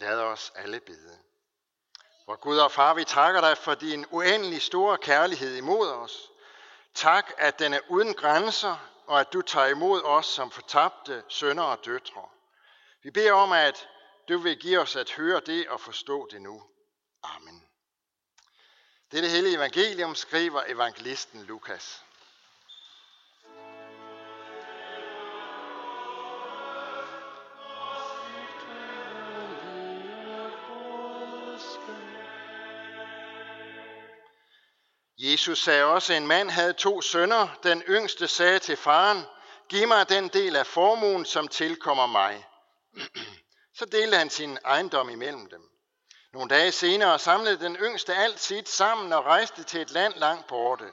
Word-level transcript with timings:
Lad 0.00 0.18
os 0.18 0.52
alle 0.54 0.80
bede. 0.80 1.18
Vor 2.26 2.36
Gud 2.36 2.58
og 2.58 2.72
Far, 2.72 2.94
vi 2.94 3.04
takker 3.04 3.40
dig 3.40 3.58
for 3.58 3.74
din 3.74 4.06
uendelig 4.10 4.62
store 4.62 4.98
kærlighed 4.98 5.56
imod 5.56 5.88
os. 5.88 6.30
Tak, 6.94 7.32
at 7.38 7.58
den 7.58 7.74
er 7.74 7.80
uden 7.88 8.14
grænser, 8.14 8.76
og 9.06 9.20
at 9.20 9.32
du 9.32 9.42
tager 9.42 9.66
imod 9.66 10.02
os 10.02 10.26
som 10.26 10.50
fortabte 10.50 11.24
sønner 11.28 11.62
og 11.62 11.84
døtre. 11.84 12.28
Vi 13.02 13.10
beder 13.10 13.32
om, 13.32 13.52
at 13.52 13.88
du 14.28 14.38
vil 14.38 14.58
give 14.58 14.80
os 14.80 14.96
at 14.96 15.10
høre 15.10 15.40
det 15.40 15.68
og 15.68 15.80
forstå 15.80 16.28
det 16.30 16.42
nu. 16.42 16.62
Amen. 17.22 17.66
Dette 19.12 19.28
hellige 19.28 19.56
evangelium 19.56 20.14
skriver 20.14 20.62
evangelisten 20.66 21.42
Lukas. 21.42 22.04
Jesus 35.22 35.62
sagde 35.62 35.84
også, 35.84 36.12
at 36.12 36.16
en 36.16 36.26
mand 36.26 36.50
havde 36.50 36.72
to 36.72 37.00
sønner. 37.00 37.48
Den 37.62 37.82
yngste 37.82 38.28
sagde 38.28 38.58
til 38.58 38.76
faren, 38.76 39.24
giv 39.68 39.88
mig 39.88 40.08
den 40.08 40.28
del 40.28 40.56
af 40.56 40.66
formuen, 40.66 41.24
som 41.24 41.48
tilkommer 41.48 42.06
mig. 42.06 42.46
Så 43.78 43.84
delte 43.84 44.16
han 44.16 44.30
sin 44.30 44.58
ejendom 44.64 45.10
imellem 45.10 45.48
dem. 45.50 45.62
Nogle 46.32 46.48
dage 46.48 46.72
senere 46.72 47.18
samlede 47.18 47.60
den 47.60 47.76
yngste 47.76 48.14
alt 48.14 48.40
sit 48.40 48.68
sammen 48.68 49.12
og 49.12 49.24
rejste 49.24 49.62
til 49.62 49.80
et 49.80 49.90
land 49.90 50.14
langt 50.16 50.46
borte. 50.46 50.84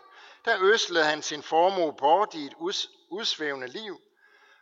Der 0.45 0.57
øslede 0.61 1.05
han 1.05 1.21
sin 1.21 1.43
formue 1.43 1.93
bort 1.93 2.33
i 2.33 2.45
et 2.45 2.53
udsvævende 3.11 3.67
liv. 3.67 3.99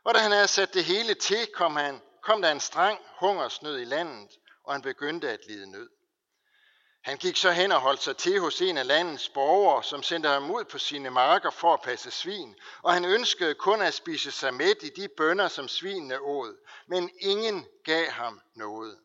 Og 0.04 0.16
da 0.16 0.20
han 0.20 0.32
havde 0.32 0.48
sat 0.48 0.74
det 0.74 0.84
hele 0.84 1.14
til, 1.14 1.48
kom, 1.54 1.76
han, 1.76 2.02
kom 2.24 2.42
der 2.42 2.52
en 2.52 2.60
streng 2.60 3.00
hungersnød 3.20 3.80
i 3.80 3.86
landet, 3.86 4.32
og 4.64 4.74
han 4.74 4.82
begyndte 4.82 5.30
at 5.30 5.40
lide 5.48 5.72
nød. 5.72 5.90
Han 7.06 7.18
gik 7.18 7.38
så 7.38 7.52
hen 7.52 7.72
og 7.72 7.82
holdt 7.82 8.04
sig 8.04 8.18
til 8.18 8.40
hos 8.40 8.62
en 8.62 8.78
af 8.78 8.88
landets 8.88 9.30
borgere, 9.30 9.84
som 9.84 10.04
sendte 10.04 10.30
ham 10.30 10.52
ud 10.52 10.64
på 10.64 10.78
sine 10.78 11.10
marker 11.10 11.50
for 11.50 11.74
at 11.74 11.82
passe 11.82 12.12
svin, 12.12 12.56
og 12.82 12.94
han 12.94 13.06
ønskede 13.06 13.54
kun 13.54 13.82
at 13.82 13.94
spise 13.94 14.32
sig 14.32 14.54
med 14.54 14.84
i 14.84 14.90
de 14.90 15.08
bønder, 15.18 15.48
som 15.48 15.68
svinene 15.68 16.20
åd, 16.20 16.58
men 16.88 17.10
ingen 17.20 17.66
gav 17.84 18.10
ham 18.10 18.42
noget. 18.56 18.98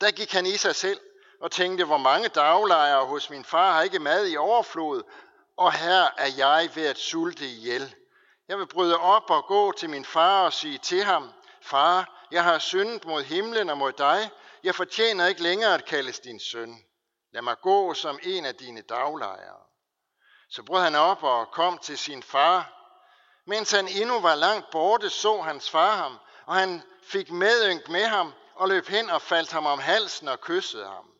Der 0.00 0.10
gik 0.10 0.32
han 0.32 0.46
i 0.46 0.56
sig 0.56 0.74
selv 0.74 1.00
og 1.40 1.50
tænkte, 1.50 1.84
hvor 1.84 1.96
mange 1.96 2.28
daglejere 2.28 3.06
hos 3.06 3.30
min 3.30 3.44
far 3.44 3.72
har 3.72 3.82
ikke 3.82 3.98
mad 3.98 4.28
i 4.28 4.36
overflod, 4.36 5.02
og 5.56 5.72
her 5.72 6.08
er 6.16 6.30
jeg 6.36 6.70
ved 6.74 6.86
at 6.86 6.98
sulte 6.98 7.46
ihjel. 7.46 7.94
Jeg 8.48 8.58
vil 8.58 8.66
bryde 8.66 8.98
op 8.98 9.30
og 9.30 9.44
gå 9.46 9.72
til 9.72 9.90
min 9.90 10.04
far 10.04 10.44
og 10.44 10.52
sige 10.52 10.78
til 10.78 11.04
ham, 11.04 11.30
Far, 11.62 12.26
jeg 12.30 12.44
har 12.44 12.58
syndet 12.58 13.04
mod 13.04 13.22
himlen 13.22 13.70
og 13.70 13.78
mod 13.78 13.92
dig. 13.92 14.30
Jeg 14.64 14.74
fortjener 14.74 15.26
ikke 15.26 15.42
længere 15.42 15.74
at 15.74 15.84
kaldes 15.84 16.20
din 16.20 16.40
søn. 16.40 16.84
Lad 17.34 17.42
mig 17.42 17.56
gå 17.62 17.94
som 17.94 18.18
en 18.22 18.44
af 18.44 18.54
dine 18.54 18.80
daglejere. 18.80 19.60
Så 20.50 20.62
brød 20.62 20.82
han 20.82 20.94
op 20.94 21.22
og 21.22 21.50
kom 21.50 21.78
til 21.78 21.98
sin 21.98 22.22
far. 22.22 22.72
Mens 23.46 23.70
han 23.70 23.88
endnu 23.88 24.20
var 24.20 24.34
langt 24.34 24.70
borte, 24.70 25.10
så 25.10 25.40
hans 25.40 25.70
far 25.70 25.96
ham, 25.96 26.18
og 26.46 26.54
han 26.54 26.82
fik 27.02 27.30
medynk 27.30 27.88
med 27.88 28.04
ham 28.04 28.32
og 28.54 28.68
løb 28.68 28.86
hen 28.86 29.10
og 29.10 29.22
faldt 29.22 29.52
ham 29.52 29.66
om 29.66 29.78
halsen 29.78 30.28
og 30.28 30.40
kyssede 30.40 30.86
ham. 30.86 31.10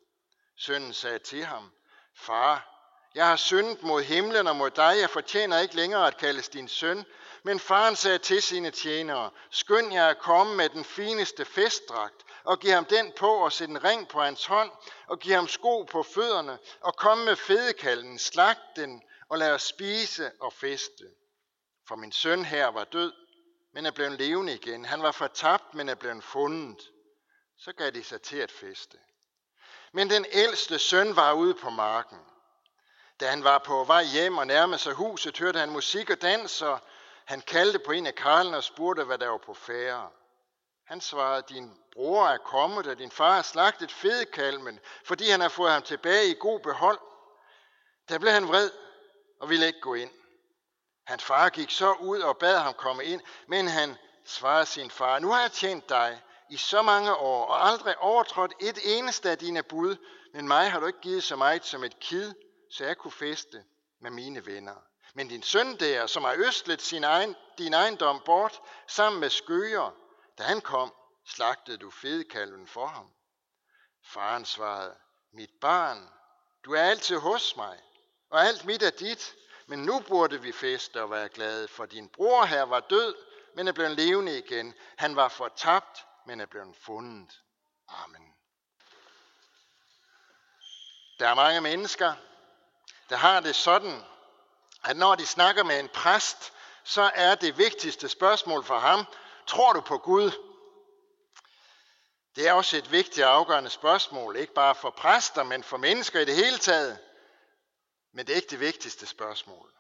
Sønnen 0.59 0.93
sagde 0.93 1.19
til 1.19 1.45
ham, 1.45 1.73
Far, 2.17 2.75
jeg 3.15 3.27
har 3.27 3.37
syndet 3.37 3.83
mod 3.83 4.03
himlen 4.03 4.47
og 4.47 4.57
mod 4.57 4.71
dig, 4.71 4.97
jeg 5.01 5.11
fortjener 5.11 5.59
ikke 5.59 5.77
længere 5.77 6.07
at 6.07 6.17
kaldes 6.17 6.49
din 6.49 6.69
søn. 6.69 7.07
Men 7.43 7.61
faren 7.61 7.97
sagde 7.97 8.19
til 8.19 8.43
sine 8.43 8.71
tjenere, 8.71 9.31
skynd 9.51 9.93
jer 9.93 10.09
at 10.09 10.19
komme 10.19 10.57
med 10.57 10.69
den 10.69 10.85
fineste 10.85 11.45
festdragt, 11.45 12.25
og 12.45 12.61
giv 12.61 12.71
ham 12.71 12.85
den 12.85 13.13
på 13.13 13.29
og 13.29 13.53
sæt 13.53 13.69
en 13.69 13.85
ring 13.85 14.09
på 14.09 14.21
hans 14.21 14.47
hånd, 14.47 14.71
og 15.07 15.19
giv 15.19 15.35
ham 15.35 15.49
sko 15.49 15.83
på 15.83 16.03
fødderne, 16.03 16.59
og 16.81 16.97
kom 16.97 17.19
med 17.19 17.37
fedekalden, 17.37 18.19
slag 18.19 18.57
den, 18.77 19.03
og 19.29 19.39
lad 19.39 19.53
os 19.53 19.63
spise 19.63 20.33
og 20.41 20.53
feste. 20.53 21.05
For 21.89 21.97
min 21.97 22.13
søn 22.13 22.45
her 22.45 22.67
var 22.67 22.85
død, 22.85 23.13
men 23.73 23.87
er 23.87 23.91
blevet 23.91 24.13
levende 24.13 24.55
igen. 24.55 24.85
Han 24.85 25.03
var 25.03 25.13
fortabt, 25.13 25.75
men 25.75 25.89
er 25.89 25.95
blevet 25.95 26.25
fundet. 26.25 26.91
Så 27.59 27.73
gav 27.73 27.91
de 27.91 28.05
sig 28.05 28.23
til 28.23 28.37
at 28.37 28.51
feste. 28.51 28.99
Men 29.93 30.11
den 30.11 30.27
ældste 30.33 30.79
søn 30.79 31.17
var 31.17 31.33
ude 31.33 31.55
på 31.55 31.71
marken. 31.71 32.19
Da 33.21 33.27
han 33.27 33.45
var 33.45 33.59
på 33.59 33.85
vej 33.85 34.05
hjem 34.05 34.39
og 34.39 34.47
nærmede 34.47 34.79
sig 34.79 34.93
huset, 34.93 35.39
hørte 35.39 35.59
han 35.59 35.71
musik 35.71 36.11
og 36.11 36.23
dans, 36.23 36.63
og 36.63 36.81
han 37.25 37.41
kaldte 37.41 37.79
på 37.79 37.93
en 37.93 38.07
af 38.07 38.15
karlene 38.15 38.57
og 38.57 38.65
spurgte, 38.65 39.05
hvad 39.05 39.19
der 39.19 39.29
var 39.29 39.39
på 39.39 39.55
færre. 39.55 40.11
Han 40.87 41.01
svarede, 41.01 41.45
din 41.49 41.79
bror 41.93 42.27
er 42.27 42.39
kommet, 42.39 42.87
og 42.87 42.99
din 42.99 43.11
far 43.11 43.35
har 43.35 43.43
slagtet 43.43 43.93
fedekalmen, 43.93 44.81
fordi 45.05 45.31
han 45.31 45.41
har 45.41 45.49
fået 45.49 45.73
ham 45.73 45.83
tilbage 45.83 46.31
i 46.31 46.37
god 46.41 46.61
behold. 46.61 46.99
Da 48.09 48.19
blev 48.19 48.33
han 48.33 48.49
vred 48.49 48.71
og 49.41 49.49
ville 49.49 49.67
ikke 49.67 49.81
gå 49.81 49.95
ind. 49.95 50.11
Hans 51.07 51.25
far 51.25 51.49
gik 51.49 51.71
så 51.71 51.93
ud 51.93 52.21
og 52.21 52.39
bad 52.39 52.59
ham 52.59 52.75
komme 52.75 53.05
ind, 53.05 53.21
men 53.49 53.69
han 53.69 53.97
svarede 54.25 54.67
sin 54.67 54.91
far, 54.91 55.19
nu 55.19 55.31
har 55.33 55.41
jeg 55.41 55.53
tjent 55.53 55.89
dig 55.89 56.23
i 56.51 56.57
så 56.57 56.83
mange 56.83 57.15
år 57.17 57.47
og 57.47 57.67
aldrig 57.67 57.99
overtrådt 57.99 58.55
et 58.61 58.79
eneste 58.85 59.31
af 59.31 59.39
dine 59.39 59.63
bud, 59.63 59.97
men 60.33 60.49
mig 60.49 60.71
har 60.71 60.81
du 60.81 60.87
ikke 60.87 61.01
givet 61.01 61.25
så 61.25 61.37
meget 61.37 61.65
som 61.65 61.85
et 61.85 62.01
kid, 62.01 62.35
så 62.71 62.85
jeg 62.85 62.97
kunne 62.97 63.13
feste 63.13 63.65
med 64.01 64.11
mine 64.11 64.47
venner. 64.47 64.75
Men 65.15 65.29
din 65.29 65.43
søn 65.43 65.77
der, 65.77 66.07
som 66.07 66.25
har 66.25 66.35
østlet 66.39 66.83
sin 66.83 67.05
egen, 67.05 67.37
din 67.59 67.75
ejendom 67.75 68.23
bort 68.25 68.61
sammen 68.87 69.21
med 69.21 69.31
skøger, 69.31 69.91
da 70.39 70.43
han 70.43 70.61
kom, 70.61 70.95
slagtede 71.27 71.79
du 71.79 71.91
fedekalven 71.91 72.67
for 72.67 72.87
ham. 72.87 73.11
Faren 74.05 74.45
svarede, 74.45 74.97
mit 75.33 75.51
barn, 75.61 76.11
du 76.65 76.73
er 76.73 76.83
altid 76.83 77.19
hos 77.19 77.57
mig, 77.57 77.81
og 78.31 78.41
alt 78.41 78.65
mit 78.65 78.83
er 78.83 78.91
dit, 78.91 79.35
men 79.67 79.79
nu 79.79 80.01
burde 80.01 80.41
vi 80.41 80.53
feste 80.53 81.03
og 81.03 81.11
være 81.11 81.29
glade, 81.29 81.69
for 81.69 81.87
din 81.87 82.09
bror 82.09 82.45
her 82.45 82.63
var 82.63 82.81
død, 82.81 83.17
men 83.57 83.69
er 83.69 83.73
blevet 83.73 83.97
levende 83.97 84.39
igen. 84.39 84.75
Han 84.97 85.17
var 85.17 85.29
fortabt, 85.29 86.07
men 86.27 86.41
er 86.41 86.47
blevet 86.47 86.77
fundet. 86.77 87.41
Amen. 87.89 88.35
Der 91.19 91.29
er 91.29 91.35
mange 91.35 91.61
mennesker, 91.61 92.15
der 93.09 93.17
har 93.17 93.41
det 93.41 93.57
sådan, 93.57 94.05
at 94.85 94.97
når 94.97 95.15
de 95.15 95.27
snakker 95.27 95.63
med 95.63 95.81
en 95.81 95.89
præst, 95.89 96.53
så 96.85 97.11
er 97.15 97.35
det 97.35 97.59
vigtigste 97.59 98.09
spørgsmål 98.09 98.65
for 98.65 98.79
ham, 98.79 99.07
tror 99.47 99.73
du 99.73 99.81
på 99.81 99.99
Gud? 99.99 100.31
Det 102.37 102.49
er 102.49 102.53
også 102.53 102.77
et 102.77 102.93
vigtigt 102.93 103.27
og 103.27 103.35
afgørende 103.35 103.71
spørgsmål, 103.71 104.37
ikke 104.37 104.55
bare 104.55 104.75
for 104.75 104.91
præster, 104.91 105.43
men 105.43 105.65
for 105.65 105.77
mennesker 105.77 106.21
i 106.21 106.25
det 106.25 106.37
hele 106.37 106.59
taget. 106.59 106.99
Men 108.13 108.27
det 108.27 108.33
er 108.33 108.37
ikke 108.37 108.51
det 108.51 108.61
vigtigste 108.61 109.07
spørgsmål. 109.07 109.71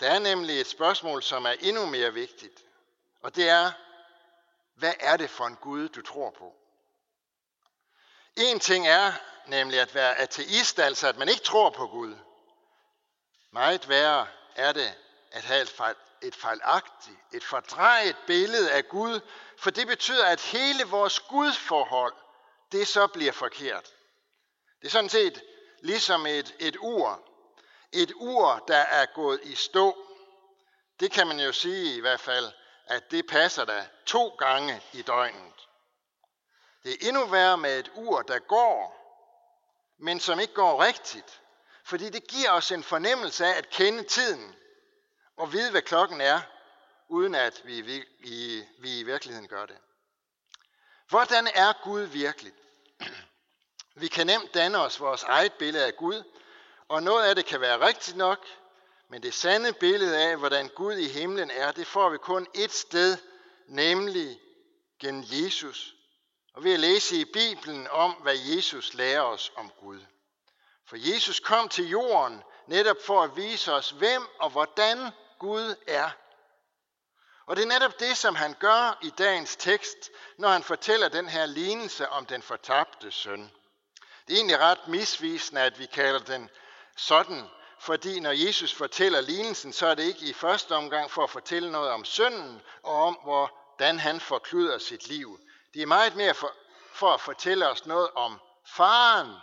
Der 0.00 0.10
er 0.10 0.18
nemlig 0.18 0.60
et 0.60 0.66
spørgsmål, 0.66 1.22
som 1.22 1.44
er 1.44 1.54
endnu 1.60 1.86
mere 1.86 2.12
vigtigt. 2.12 2.64
Og 3.22 3.36
det 3.36 3.48
er, 3.48 3.72
hvad 4.74 4.94
er 5.00 5.16
det 5.16 5.30
for 5.30 5.46
en 5.46 5.56
Gud, 5.56 5.88
du 5.88 6.02
tror 6.02 6.30
på? 6.30 6.54
En 8.36 8.60
ting 8.60 8.88
er 8.88 9.12
nemlig 9.46 9.80
at 9.80 9.94
være 9.94 10.16
ateist, 10.16 10.78
altså 10.78 11.08
at 11.08 11.16
man 11.16 11.28
ikke 11.28 11.42
tror 11.42 11.70
på 11.70 11.86
Gud. 11.86 12.16
Meget 13.50 13.88
værre 13.88 14.26
er 14.56 14.72
det 14.72 14.94
at 15.30 15.42
have 15.42 15.62
et, 15.62 15.96
et 16.22 16.34
fejlagtigt, 16.34 17.18
et 17.32 17.44
fordrejet 17.44 18.16
billede 18.26 18.72
af 18.72 18.88
Gud, 18.88 19.20
for 19.58 19.70
det 19.70 19.86
betyder, 19.86 20.26
at 20.26 20.40
hele 20.40 20.84
vores 20.84 21.20
Gudforhold, 21.20 22.14
det 22.72 22.88
så 22.88 23.06
bliver 23.06 23.32
forkert. 23.32 23.92
Det 24.80 24.86
er 24.86 24.90
sådan 24.90 25.10
set 25.10 25.42
ligesom 25.82 26.26
et, 26.26 26.54
et 26.58 26.76
ur. 26.80 27.22
Et 27.92 28.12
ur, 28.16 28.64
der 28.68 28.76
er 28.76 29.06
gået 29.06 29.40
i 29.42 29.54
stå. 29.54 30.06
Det 31.00 31.12
kan 31.12 31.26
man 31.26 31.40
jo 31.40 31.52
sige 31.52 31.96
i 31.96 32.00
hvert 32.00 32.20
fald, 32.20 32.52
at 32.86 33.10
det 33.10 33.26
passer 33.26 33.64
da 33.64 33.88
to 34.06 34.28
gange 34.28 34.82
i 34.92 35.02
døgnet. 35.02 35.68
Det 36.82 36.92
er 36.92 37.08
endnu 37.08 37.26
værre 37.26 37.58
med 37.58 37.78
et 37.78 37.90
ur, 37.94 38.22
der 38.22 38.38
går, 38.38 39.00
men 39.98 40.20
som 40.20 40.40
ikke 40.40 40.54
går 40.54 40.82
rigtigt. 40.82 41.40
Fordi 41.84 42.08
det 42.08 42.28
giver 42.28 42.50
os 42.50 42.72
en 42.72 42.82
fornemmelse 42.84 43.46
af 43.46 43.58
at 43.58 43.70
kende 43.70 44.02
tiden 44.02 44.54
og 45.40 45.52
vide, 45.52 45.70
hvad 45.70 45.82
klokken 45.82 46.20
er, 46.20 46.40
uden 47.08 47.34
at 47.34 47.62
vi, 47.64 47.80
vi, 47.80 48.04
vi, 48.20 48.64
vi 48.78 48.98
i 48.98 49.02
virkeligheden 49.02 49.48
gør 49.48 49.66
det. 49.66 49.76
Hvordan 51.08 51.48
er 51.54 51.72
Gud 51.84 52.00
virkelig? 52.00 52.52
Vi 53.94 54.08
kan 54.08 54.26
nemt 54.26 54.54
danne 54.54 54.78
os 54.78 55.00
vores 55.00 55.22
eget 55.22 55.52
billede 55.52 55.86
af 55.86 55.96
Gud, 55.96 56.22
og 56.88 57.02
noget 57.02 57.24
af 57.24 57.34
det 57.34 57.46
kan 57.46 57.60
være 57.60 57.86
rigtigt 57.86 58.16
nok, 58.16 58.46
men 59.08 59.22
det 59.22 59.34
sande 59.34 59.72
billede 59.72 60.18
af, 60.18 60.36
hvordan 60.36 60.68
Gud 60.68 60.94
i 60.94 61.08
himlen 61.08 61.50
er, 61.50 61.72
det 61.72 61.86
får 61.86 62.10
vi 62.10 62.18
kun 62.18 62.46
et 62.54 62.72
sted, 62.72 63.16
nemlig 63.66 64.40
gennem 64.98 65.24
Jesus. 65.26 65.94
Og 66.54 66.64
ved 66.64 66.74
at 66.74 66.80
læse 66.80 67.16
i 67.16 67.24
Bibelen 67.24 67.88
om, 67.88 68.12
hvad 68.12 68.36
Jesus 68.36 68.94
lærer 68.94 69.22
os 69.22 69.52
om 69.56 69.70
Gud. 69.80 70.00
For 70.86 70.96
Jesus 70.96 71.40
kom 71.40 71.68
til 71.68 71.88
jorden 71.88 72.42
netop 72.66 72.96
for 73.06 73.22
at 73.22 73.36
vise 73.36 73.72
os, 73.72 73.90
hvem 73.90 74.22
og 74.38 74.50
hvordan 74.50 75.10
Gud 75.40 75.74
er. 75.86 76.10
Og 77.46 77.56
det 77.56 77.62
er 77.62 77.68
netop 77.68 78.00
det, 78.00 78.16
som 78.16 78.34
han 78.34 78.54
gør 78.54 78.98
i 79.02 79.10
dagens 79.18 79.56
tekst, 79.56 80.10
når 80.38 80.48
han 80.48 80.62
fortæller 80.62 81.08
den 81.08 81.28
her 81.28 81.46
lignelse 81.46 82.08
om 82.08 82.26
den 82.26 82.42
fortabte 82.42 83.10
søn. 83.10 83.50
Det 84.28 84.34
er 84.34 84.36
egentlig 84.36 84.58
ret 84.58 84.88
misvisende, 84.88 85.60
at 85.60 85.78
vi 85.78 85.86
kalder 85.86 86.20
den 86.20 86.50
sådan, 86.96 87.48
fordi 87.80 88.20
når 88.20 88.30
Jesus 88.30 88.74
fortæller 88.74 89.20
lignelsen, 89.20 89.72
så 89.72 89.86
er 89.86 89.94
det 89.94 90.02
ikke 90.02 90.26
i 90.26 90.32
første 90.32 90.72
omgang 90.74 91.10
for 91.10 91.24
at 91.24 91.30
fortælle 91.30 91.72
noget 91.72 91.90
om 91.90 92.04
sønnen 92.04 92.62
og 92.82 92.94
om, 93.02 93.18
hvordan 93.22 93.98
han 93.98 94.20
forkluder 94.20 94.78
sit 94.78 95.08
liv. 95.08 95.40
Det 95.74 95.82
er 95.82 95.86
meget 95.86 96.16
mere 96.16 96.34
for, 96.34 96.52
for 96.92 97.14
at 97.14 97.20
fortælle 97.20 97.68
os 97.68 97.86
noget 97.86 98.10
om 98.10 98.40
faren, 98.66 99.36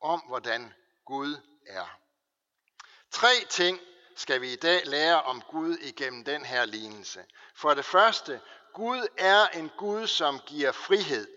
om 0.00 0.20
hvordan 0.28 0.74
Gud 1.04 1.36
er. 1.66 1.86
Tre 3.10 3.46
ting 3.48 3.80
skal 4.18 4.40
vi 4.40 4.52
i 4.52 4.56
dag 4.56 4.86
lære 4.86 5.22
om 5.22 5.42
Gud 5.50 5.76
igennem 5.76 6.24
den 6.24 6.44
her 6.44 6.64
lignelse. 6.64 7.24
For 7.54 7.74
det 7.74 7.84
første, 7.84 8.40
Gud 8.74 9.06
er 9.18 9.48
en 9.48 9.70
Gud, 9.76 10.06
som 10.06 10.40
giver 10.46 10.72
frihed. 10.72 11.28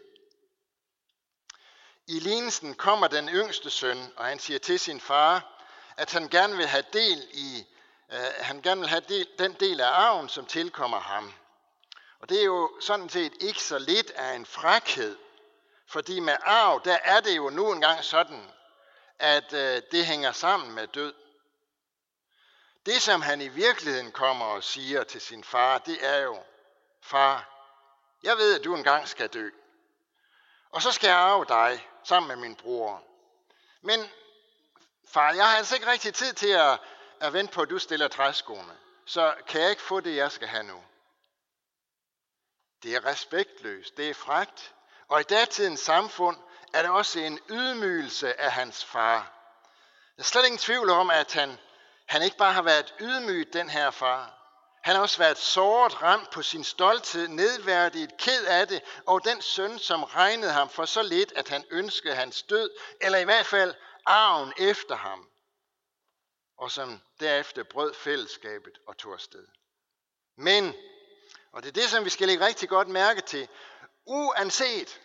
I 2.08 2.20
lignelsen 2.20 2.74
kommer 2.74 3.08
den 3.08 3.30
yngste 3.30 3.70
søn, 3.70 4.14
og 4.18 4.26
han 4.26 4.40
siger 4.40 4.60
til 4.60 4.80
sin 4.80 5.02
far, 5.02 5.64
at 5.98 6.12
han 6.12 6.28
gerne 6.28 6.58
vil 6.58 6.68
have 6.68 6.84
del 6.94 7.28
i 7.32 7.66
øh, 8.12 8.20
han 8.40 8.62
gerne 8.62 8.82
vil 8.82 8.90
have 8.90 9.04
del, 9.10 9.28
den 9.40 9.54
del 9.54 9.82
af 9.82 9.88
arven, 9.88 10.30
som 10.30 10.46
tilkommer 10.46 11.00
ham. 11.00 11.34
Og 12.20 12.30
det 12.30 12.40
er 12.40 12.46
jo 12.46 12.72
sådan 12.82 13.10
set 13.10 13.34
ikke 13.40 13.64
så 13.64 13.80
lidt 13.80 14.12
af 14.12 14.36
en 14.36 14.46
frækhed, 14.46 15.18
fordi 15.88 16.20
med 16.20 16.36
arv, 16.42 16.82
der 16.86 16.98
er 17.04 17.20
det 17.20 17.38
jo 17.38 17.50
nu 17.50 17.72
engang 17.72 18.04
sådan, 18.04 18.52
at 19.20 19.54
øh, 19.54 19.82
det 19.92 20.06
hænger 20.06 20.32
sammen 20.32 20.72
med 20.72 20.88
død. 20.88 21.14
Det, 22.86 23.02
som 23.02 23.22
han 23.22 23.42
i 23.42 23.48
virkeligheden 23.48 24.12
kommer 24.12 24.46
og 24.46 24.64
siger 24.64 25.04
til 25.04 25.22
sin 25.22 25.44
far, 25.44 25.78
det 25.78 26.06
er 26.06 26.18
jo, 26.18 26.44
far, 27.02 27.52
jeg 28.24 28.38
ved, 28.38 28.60
at 28.60 28.64
du 28.64 28.76
engang 28.76 29.08
skal 29.08 29.28
dø. 29.28 29.50
Og 30.72 30.82
så 30.82 30.92
skal 30.92 31.08
jeg 31.08 31.18
arve 31.18 31.46
dig 31.46 31.88
sammen 32.04 32.28
med 32.28 32.36
min 32.36 32.56
bror. 32.56 33.04
Men 33.82 34.12
far, 35.08 35.34
jeg 35.34 35.50
har 35.50 35.58
altså 35.58 35.76
ikke 35.76 35.88
rigtig 35.92 36.14
tid 36.14 36.34
til 36.34 36.50
at, 36.50 36.80
at 37.20 37.34
vente 37.34 37.54
på, 37.54 37.62
at 37.62 37.70
du 37.70 37.80
stiller 37.80 38.08
træskoene. 38.08 38.78
Så 39.06 39.36
kan 39.48 39.62
jeg 39.62 39.70
ikke 39.70 39.82
få 39.82 40.00
det, 40.00 40.16
jeg 40.16 40.32
skal 40.32 40.48
have 40.48 40.64
nu. 40.64 40.84
Det 42.84 42.96
er 42.96 43.06
respektløst, 43.06 43.98
det 43.98 44.10
er 44.10 44.14
fragt. 44.14 44.74
Og 45.08 45.20
i 45.20 45.24
datidens 45.24 45.80
samfund 45.80 46.38
er 46.74 46.82
det 46.82 46.92
også 46.92 47.20
en 47.20 47.40
ydmygelse 47.50 48.42
af 48.42 48.52
hans 48.52 48.86
far. 48.86 49.18
Der 50.16 50.22
er 50.22 50.24
slet 50.24 50.46
ingen 50.46 50.60
tvivl 50.60 50.90
om, 50.90 51.10
at 51.10 51.34
han 51.34 51.60
han 52.12 52.22
ikke 52.22 52.38
bare 52.38 52.54
har 52.54 52.62
været 52.62 52.94
ydmyg, 53.00 53.54
den 53.54 53.70
her 53.70 53.92
far. 53.92 54.38
Han 54.84 54.96
har 54.96 55.02
også 55.02 55.18
været 55.18 55.38
såret, 55.38 56.02
ramt 56.02 56.30
på 56.30 56.42
sin 56.42 56.64
stolthed, 56.64 57.28
nedværdigt, 57.28 58.18
ked 58.18 58.46
af 58.46 58.68
det, 58.68 58.82
og 59.08 59.26
den 59.26 59.42
søn, 59.42 59.80
som 59.80 60.04
regnede 60.04 60.52
ham 60.52 60.70
for 60.70 60.86
så 60.86 61.02
lidt, 61.02 61.32
at 61.36 61.50
han 61.50 61.66
ønskede 61.72 62.16
hans 62.16 62.44
død, 62.44 62.70
eller 63.02 63.20
i 63.20 63.24
hvert 63.24 63.46
fald 63.46 63.74
arven 64.06 64.54
efter 64.58 64.96
ham, 64.96 65.30
og 66.58 66.72
som 66.72 67.02
derefter 67.20 67.64
brød 67.64 67.94
fællesskabet 67.94 68.78
og 68.88 68.98
tog 68.98 69.14
afsted. 69.14 69.48
Men, 70.38 70.76
og 71.52 71.64
det 71.64 71.70
er 71.70 71.82
det, 71.82 71.90
som 71.90 72.06
vi 72.06 72.10
skal 72.10 72.28
lægge 72.28 72.46
rigtig 72.46 72.70
godt 72.70 72.88
mærke 72.88 73.22
til, 73.22 73.48
uanset, 74.06 75.02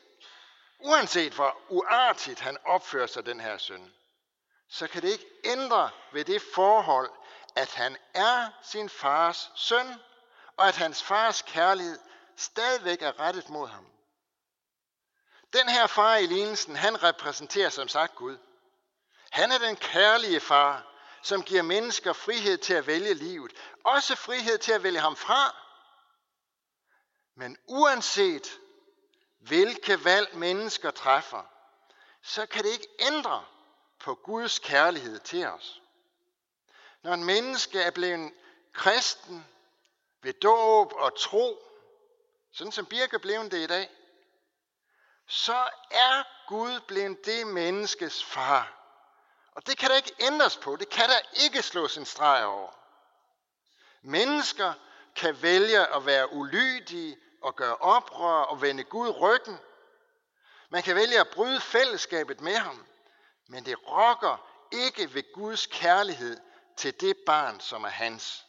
uanset 0.79 1.33
hvor 1.33 1.59
uartigt 1.69 2.41
han 2.41 2.59
opfører 2.65 3.07
sig, 3.07 3.27
den 3.27 3.41
her 3.41 3.59
søn, 3.59 3.93
så 4.77 4.87
kan 4.87 5.03
det 5.03 5.09
ikke 5.09 5.27
ændre 5.45 5.91
ved 6.13 6.25
det 6.25 6.43
forhold, 6.55 7.11
at 7.55 7.75
han 7.75 7.97
er 8.15 8.51
sin 8.63 8.89
fars 8.89 9.51
søn, 9.55 10.01
og 10.57 10.69
at 10.69 10.77
hans 10.77 11.03
fars 11.03 11.43
kærlighed 11.43 11.99
stadigvæk 12.37 13.03
er 13.03 13.21
rettet 13.21 13.49
mod 13.49 13.69
ham. 13.69 13.87
Den 15.53 15.69
her 15.69 15.87
far 15.87 16.17
i 16.17 16.27
lignelsen, 16.27 16.77
han 16.77 17.03
repræsenterer 17.03 17.69
som 17.69 17.89
sagt 17.89 18.15
Gud. 18.15 18.39
Han 19.31 19.53
er 19.53 19.59
den 19.59 19.77
kærlige 19.77 20.41
far, 20.41 20.87
som 21.23 21.43
giver 21.43 21.63
mennesker 21.63 22.13
frihed 22.13 22.59
til 22.59 22.75
at 22.75 22.87
vælge 22.87 23.15
livet. 23.15 23.53
Også 23.85 24.17
frihed 24.17 24.59
til 24.59 24.73
at 24.73 24.83
vælge 24.83 25.01
ham 25.01 25.17
fra. 25.17 25.57
Men 27.37 27.57
uanset 27.67 28.59
hvilke 29.41 30.05
valg 30.05 30.37
mennesker 30.37 30.91
træffer, 30.91 31.43
så 32.23 32.47
kan 32.47 32.65
det 32.65 32.73
ikke 32.73 32.89
ændre 32.99 33.45
på 34.07 34.15
Guds 34.15 34.59
kærlighed 34.59 35.19
til 35.19 35.47
os. 35.47 35.83
Når 37.03 37.15
en 37.15 37.25
menneske 37.25 37.81
er 37.81 37.91
blevet 37.91 38.33
kristen 38.73 39.47
ved 40.23 40.33
dåb 40.33 40.93
og 40.93 41.19
tro, 41.19 41.59
sådan 42.53 42.73
som 42.73 42.87
Birke 42.87 43.19
blev 43.19 43.43
det 43.43 43.59
i 43.59 43.67
dag, 43.67 43.91
så 45.27 45.69
er 45.91 46.47
Gud 46.49 46.81
blevet 46.81 47.27
det 47.27 47.47
menneskes 47.47 48.25
far. 48.25 48.73
Og 49.55 49.67
det 49.67 49.79
kan 49.79 49.91
der 49.91 49.97
ikke 49.97 50.15
ændres 50.21 50.57
på. 50.57 50.77
Det 50.77 50.89
kan 50.89 51.09
der 51.09 51.43
ikke 51.45 51.63
slås 51.63 51.97
en 51.97 52.07
streg 52.07 52.45
over. 52.45 52.71
Mennesker 54.03 54.73
kan 55.17 55.43
vælge 55.43 55.87
at 55.97 56.07
være 56.07 56.33
ulydige 56.33 57.17
og 57.43 57.57
gøre 57.57 57.77
oprør 57.77 58.43
og 58.43 58.63
vende 58.63 58.85
Gud 58.85 59.21
ryggen. 59.21 59.59
Man 60.69 60.83
kan 60.83 60.97
vælge 60.97 61.21
at 61.21 61.29
bryde 61.29 61.61
fællesskabet 61.61 62.41
med 62.41 62.57
ham. 62.57 62.87
Men 63.49 63.65
det 63.65 63.89
rokker 63.89 64.49
ikke 64.73 65.15
ved 65.15 65.33
Guds 65.33 65.67
kærlighed 65.67 66.41
til 66.77 67.01
det 67.01 67.17
barn, 67.27 67.61
som 67.61 67.85
er 67.85 67.89
hans. 67.89 68.47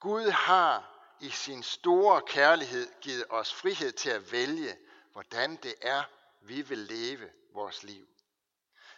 Gud 0.00 0.30
har 0.30 0.96
i 1.20 1.30
sin 1.30 1.62
store 1.62 2.22
kærlighed 2.22 2.88
givet 3.00 3.24
os 3.30 3.54
frihed 3.54 3.92
til 3.92 4.10
at 4.10 4.32
vælge, 4.32 4.76
hvordan 5.12 5.56
det 5.56 5.74
er, 5.82 6.02
vi 6.42 6.62
vil 6.62 6.78
leve 6.78 7.30
vores 7.54 7.82
liv. 7.82 8.06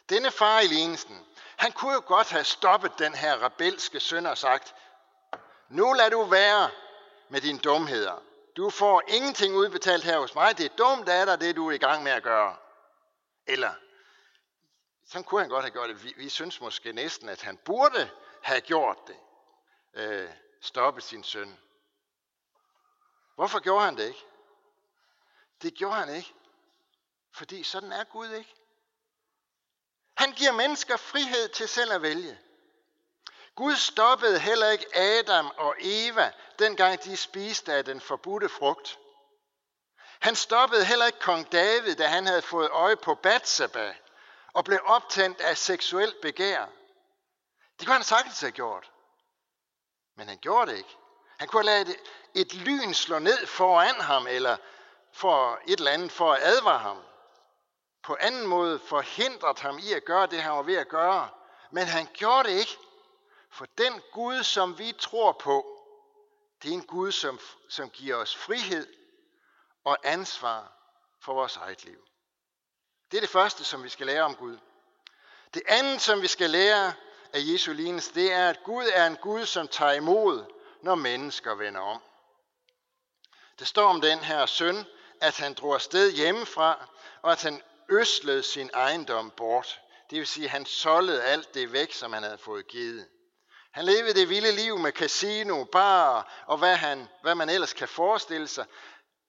Denne 0.09 0.31
far 0.31 0.61
i 0.61 0.67
lignelsen, 0.67 1.27
han 1.57 1.73
kunne 1.73 1.93
jo 1.93 2.03
godt 2.07 2.31
have 2.31 2.45
stoppet 2.45 2.99
den 2.99 3.15
her 3.15 3.43
rebelske 3.43 4.01
søn 4.01 4.27
og 4.27 4.39
sagt, 4.39 4.75
nu 5.69 5.93
lad 5.93 6.11
du 6.11 6.25
være 6.25 6.71
med 7.29 7.41
dine 7.41 7.59
dumheder. 7.59 8.23
Du 8.57 8.71
får 8.71 9.03
ingenting 9.09 9.55
udbetalt 9.55 10.05
her 10.05 10.19
hos 10.19 10.35
mig. 10.35 10.59
Det 10.59 10.67
er 10.67 10.77
dumt 10.77 11.09
af 11.09 11.27
dig, 11.27 11.41
det 11.41 11.57
du 11.57 11.69
er 11.69 11.73
i 11.73 11.79
gang 11.79 12.03
med 12.03 12.13
at 12.13 12.23
gøre. 12.23 12.57
Eller, 13.47 13.75
sådan 15.09 15.25
kunne 15.25 15.41
han 15.41 15.51
godt 15.51 15.65
have 15.65 15.73
gjort 15.73 15.89
det. 15.89 16.05
Vi, 16.05 16.15
vi 16.17 16.29
synes 16.29 16.61
måske 16.61 16.93
næsten, 16.93 17.29
at 17.29 17.43
han 17.43 17.57
burde 17.57 18.11
have 18.43 18.61
gjort 18.61 18.99
det. 19.07 19.17
Øh, 19.95 20.31
stoppet 20.61 21.05
sin 21.05 21.25
søn. 21.25 21.59
Hvorfor 23.35 23.59
gjorde 23.59 23.85
han 23.85 23.97
det 23.97 24.07
ikke? 24.07 24.25
Det 25.63 25.75
gjorde 25.75 25.97
han 25.97 26.17
ikke. 26.17 26.35
Fordi 27.33 27.63
sådan 27.63 27.93
er 27.93 28.05
Gud 28.05 28.29
ikke. 28.29 28.55
Han 30.15 30.33
giver 30.33 30.53
mennesker 30.53 30.97
frihed 30.97 31.49
til 31.49 31.69
selv 31.69 31.93
at 31.93 32.03
vælge. 32.03 32.39
Gud 33.55 33.77
stoppede 33.77 34.39
heller 34.39 34.71
ikke 34.71 34.97
Adam 34.97 35.53
og 35.57 35.77
Eva, 35.81 36.33
dengang 36.59 37.05
de 37.05 37.17
spiste 37.17 37.73
af 37.73 37.85
den 37.85 38.01
forbudte 38.01 38.49
frugt. 38.49 38.99
Han 40.21 40.37
stoppede 40.37 40.85
heller 40.85 41.07
ikke 41.07 41.19
kong 41.19 41.53
David, 41.53 41.95
da 41.95 42.07
han 42.07 42.27
havde 42.27 42.43
fået 42.43 42.69
øje 42.71 42.97
på 42.97 43.15
Batseba, 43.15 43.95
og 44.59 44.65
blev 44.65 44.81
optændt 44.85 45.41
af 45.41 45.59
seksuel 45.59 46.15
begær. 46.23 46.67
Det 47.79 47.87
kunne 47.87 47.95
han 47.95 48.05
sagtens 48.05 48.41
have 48.41 48.53
gjort. 48.53 48.91
Men 50.17 50.29
han 50.29 50.39
gjorde 50.39 50.71
det 50.71 50.79
ikke. 50.79 50.97
Han 51.39 51.49
kunne 51.49 51.71
have 51.71 51.85
ladet 51.85 51.97
et 52.35 52.55
lyn 52.55 52.95
slå 52.95 53.19
ned 53.19 53.47
foran 53.47 54.01
ham, 54.01 54.27
eller 54.27 54.57
for 55.13 55.61
et 55.67 55.79
eller 55.79 55.91
andet 55.91 56.13
for 56.13 56.33
at 56.33 56.43
advare 56.43 56.79
ham. 56.79 57.03
På 58.03 58.17
anden 58.21 58.47
måde 58.47 58.79
forhindret 58.79 59.59
ham 59.59 59.79
i 59.79 59.93
at 59.93 60.05
gøre 60.05 60.27
det, 60.27 60.43
han 60.43 60.53
var 60.53 60.63
ved 60.63 60.77
at 60.77 60.89
gøre. 60.89 61.31
Men 61.71 61.87
han 61.87 62.07
gjorde 62.13 62.49
det 62.49 62.55
ikke. 62.59 62.77
For 63.51 63.67
den 63.79 64.03
Gud, 64.13 64.43
som 64.43 64.79
vi 64.79 64.93
tror 64.93 65.33
på, 65.33 65.85
det 66.63 66.69
er 66.69 66.75
en 66.75 66.87
Gud, 66.87 67.13
som, 67.13 67.41
som 67.69 67.91
giver 67.91 68.17
os 68.17 68.37
frihed 68.37 68.87
og 69.85 69.99
ansvar 70.03 70.73
for 71.21 71.35
vores 71.35 71.57
eget 71.57 71.85
liv. 71.85 72.09
Det 73.11 73.17
er 73.17 73.21
det 73.21 73.31
første, 73.31 73.65
som 73.65 73.85
vi 73.85 73.89
skal 73.89 74.07
lære 74.07 74.23
om 74.23 74.35
Gud. 74.35 74.59
Det 75.55 75.63
andet, 75.67 76.01
som 76.01 76.23
vi 76.23 76.27
skal 76.27 76.51
lære 76.51 76.93
af 77.33 77.39
Jesu 77.43 77.73
lignelse, 77.73 78.15
det 78.15 78.33
er, 78.33 78.49
at 78.49 78.63
Gud 78.65 78.91
er 78.93 79.07
en 79.07 79.17
Gud, 79.17 79.47
som 79.47 79.69
tager 79.69 79.93
imod, 79.93 80.45
når 80.83 80.95
mennesker 80.95 81.55
vender 81.55 81.81
om. 81.81 82.03
Det 83.59 83.67
står 83.67 83.89
om 83.89 84.01
den 84.01 84.19
her 84.19 84.47
søn, 84.47 84.87
at 85.21 85.37
han 85.37 85.55
drog 85.55 85.75
afsted 85.75 86.13
hjemmefra, 86.13 86.89
og 87.23 87.33
at 87.33 87.43
han 87.43 87.63
øslede 87.89 88.43
sin 88.43 88.71
ejendom 88.75 89.31
bort. 89.31 89.81
Det 90.11 90.19
vil 90.19 90.27
sige, 90.27 90.45
at 90.45 90.51
han 90.51 90.67
solgte 90.67 91.23
alt 91.23 91.55
det 91.55 91.73
væk, 91.73 91.93
som 91.93 92.13
han 92.13 92.23
havde 92.23 92.39
fået 92.39 92.69
givet. 92.69 93.07
Han 93.71 93.85
levede 93.85 94.15
det 94.15 94.29
vilde 94.29 94.53
liv 94.53 94.79
med 94.79 94.93
casino, 94.93 95.65
bar 95.65 96.45
og 96.47 96.59
hvad, 96.59 96.77
han, 96.77 97.09
hvad 97.23 97.35
man 97.35 97.49
ellers 97.49 97.73
kan 97.73 97.89
forestille 97.89 98.49
sig. 98.49 98.67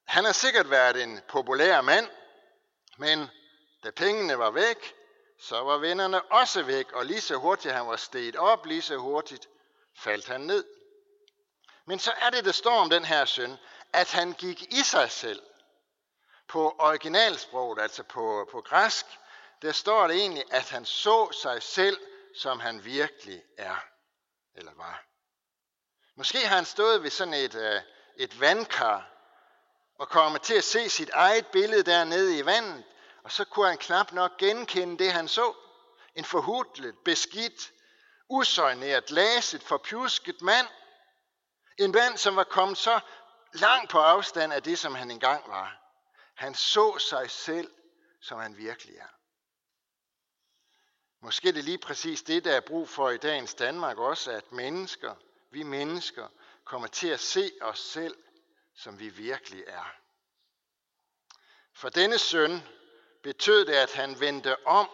Han 0.06 0.26
har 0.26 0.32
sikkert 0.32 0.70
været 0.70 1.04
en 1.04 1.22
populær 1.28 1.82
mand, 1.82 2.10
men 2.98 3.30
da 3.84 3.92
pengene 3.92 4.40
var 4.40 4.52
væk, 4.52 4.96
så 5.40 5.64
var 5.64 5.78
vennerne 5.78 6.22
også 6.22 6.64
væk, 6.64 6.92
og 6.92 7.06
lige 7.06 7.22
så 7.22 7.36
hurtigt 7.36 7.74
han 7.74 7.88
var 7.88 7.96
steget 7.96 8.36
op, 8.36 8.66
lige 8.66 8.82
så 8.82 8.98
hurtigt 8.98 9.50
faldt 9.96 10.28
han 10.28 10.42
ned. 10.42 10.66
Men 11.86 12.00
så 12.00 12.12
er 12.12 12.30
det, 12.30 12.46
der 12.46 12.52
står 12.52 12.80
om 12.80 12.90
den 12.90 13.06
her 13.06 13.26
søn, 13.26 13.58
at 13.94 14.12
han 14.12 14.34
gik 14.34 14.62
i 14.74 14.84
sig 14.84 15.12
selv. 15.12 15.42
På 16.48 16.76
originalsproget, 16.80 17.80
altså 17.82 18.04
på, 18.04 18.50
på 18.52 18.62
græsk, 18.62 19.06
der 19.62 19.72
står 19.72 20.08
det 20.08 20.16
egentlig, 20.16 20.44
at 20.52 20.70
han 20.70 20.86
så 20.86 21.32
sig 21.32 21.64
selv, 21.64 22.00
som 22.36 22.60
han 22.60 22.86
virkelig 22.86 23.44
er, 23.58 23.86
eller 24.56 24.72
var. 24.76 25.06
Måske 26.16 26.48
har 26.48 26.56
han 26.56 26.66
stået 26.66 27.04
ved 27.04 27.10
sådan 27.10 27.34
et, 27.34 27.56
øh, 27.56 27.82
et 28.16 28.40
vandkar, 28.40 29.10
og 30.00 30.10
kommet 30.10 30.42
til 30.42 30.54
at 30.54 30.64
se 30.64 30.90
sit 30.90 31.10
eget 31.10 31.48
billede 31.48 31.84
dernede 31.84 32.38
i 32.38 32.46
vandet, 32.46 32.84
og 33.30 33.34
så 33.34 33.46
kunne 33.46 33.68
han 33.68 33.78
knap 33.78 34.12
nok 34.12 34.38
genkende 34.38 35.04
det, 35.04 35.12
han 35.12 35.28
så. 35.28 35.54
En 36.16 36.26
forhudlet, 36.26 36.96
beskidt, 37.06 37.72
usøjneret, 38.30 39.12
laset, 39.12 39.64
forpjusket 39.64 40.42
mand. 40.42 40.68
En 41.78 41.92
mand, 41.92 42.18
som 42.18 42.36
var 42.36 42.44
kommet 42.44 42.78
så 42.78 43.00
langt 43.54 43.92
på 43.92 44.00
afstand 44.00 44.54
af 44.54 44.64
det, 44.64 44.80
som 44.80 44.96
han 44.96 45.12
engang 45.12 45.48
var. 45.48 45.82
Han 46.36 46.56
så 46.56 46.98
sig 46.98 47.32
selv, 47.32 47.72
som 48.22 48.40
han 48.40 48.58
virkelig 48.58 48.96
er. 48.96 49.08
Måske 51.22 51.48
det 51.48 51.60
er 51.60 51.64
lige 51.64 51.78
præcis 51.78 52.22
det, 52.22 52.44
der 52.44 52.56
er 52.56 52.62
brug 52.62 52.90
for 52.90 53.10
i 53.10 53.18
dagens 53.18 53.54
Danmark 53.54 53.98
også, 53.98 54.32
at 54.32 54.52
mennesker, 54.52 55.16
vi 55.52 55.64
mennesker, 55.64 56.28
kommer 56.64 56.88
til 56.88 57.08
at 57.08 57.20
se 57.20 57.52
os 57.62 57.80
selv, 57.80 58.18
som 58.76 59.00
vi 59.00 59.10
virkelig 59.10 59.64
er. 59.68 59.96
For 61.74 61.90
denne 61.90 62.18
søn 62.18 62.64
betød 63.24 63.66
det, 63.66 63.74
at 63.74 63.94
han 63.94 64.20
vendte 64.20 64.68
om 64.68 64.90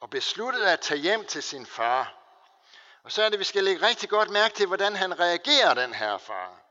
og 0.00 0.10
besluttede 0.10 0.72
at 0.72 0.80
tage 0.80 1.00
hjem 1.00 1.24
til 1.24 1.42
sin 1.42 1.66
far. 1.66 2.14
Og 3.02 3.12
så 3.12 3.22
er 3.22 3.28
det, 3.28 3.38
vi 3.38 3.44
skal 3.44 3.64
lægge 3.64 3.86
rigtig 3.86 4.08
godt 4.08 4.30
mærke 4.30 4.54
til, 4.54 4.66
hvordan 4.66 4.96
han 4.96 5.20
reagerer, 5.20 5.74
den 5.74 5.94
her 5.94 6.18
far. 6.18 6.62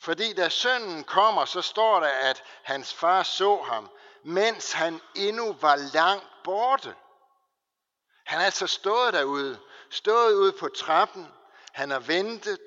Fordi 0.00 0.32
da 0.32 0.48
sønnen 0.48 1.04
kommer, 1.04 1.44
så 1.44 1.62
står 1.62 2.00
der, 2.00 2.08
at 2.08 2.42
hans 2.62 2.94
far 2.94 3.22
så 3.22 3.62
ham, 3.62 3.90
mens 4.22 4.72
han 4.72 5.00
endnu 5.14 5.52
var 5.52 5.76
langt 5.76 6.26
borte. 6.44 6.94
Han 8.24 8.38
har 8.38 8.44
altså 8.44 8.66
stået 8.66 9.14
derude, 9.14 9.58
stået 9.90 10.34
ude 10.34 10.52
på 10.52 10.68
trappen, 10.68 11.32
han 11.72 11.90
har 11.90 11.98
ventet, 11.98 12.60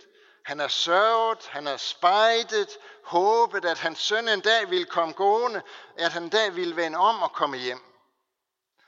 han 0.46 0.60
har 0.60 0.68
sørget, 0.68 1.48
han 1.48 1.66
har 1.66 1.78
spejdet, 1.78 2.78
håbet, 3.04 3.66
at 3.66 3.80
hans 3.80 4.00
søn 4.00 4.28
en 4.28 4.42
dag 4.42 4.70
ville 4.70 4.86
komme 4.86 5.14
gående, 5.14 5.62
at 5.98 6.12
han 6.12 6.24
en 6.24 6.30
dag 6.30 6.56
ville 6.56 6.76
vende 6.76 6.98
om 6.98 7.22
og 7.22 7.32
komme 7.32 7.58
hjem. 7.58 7.82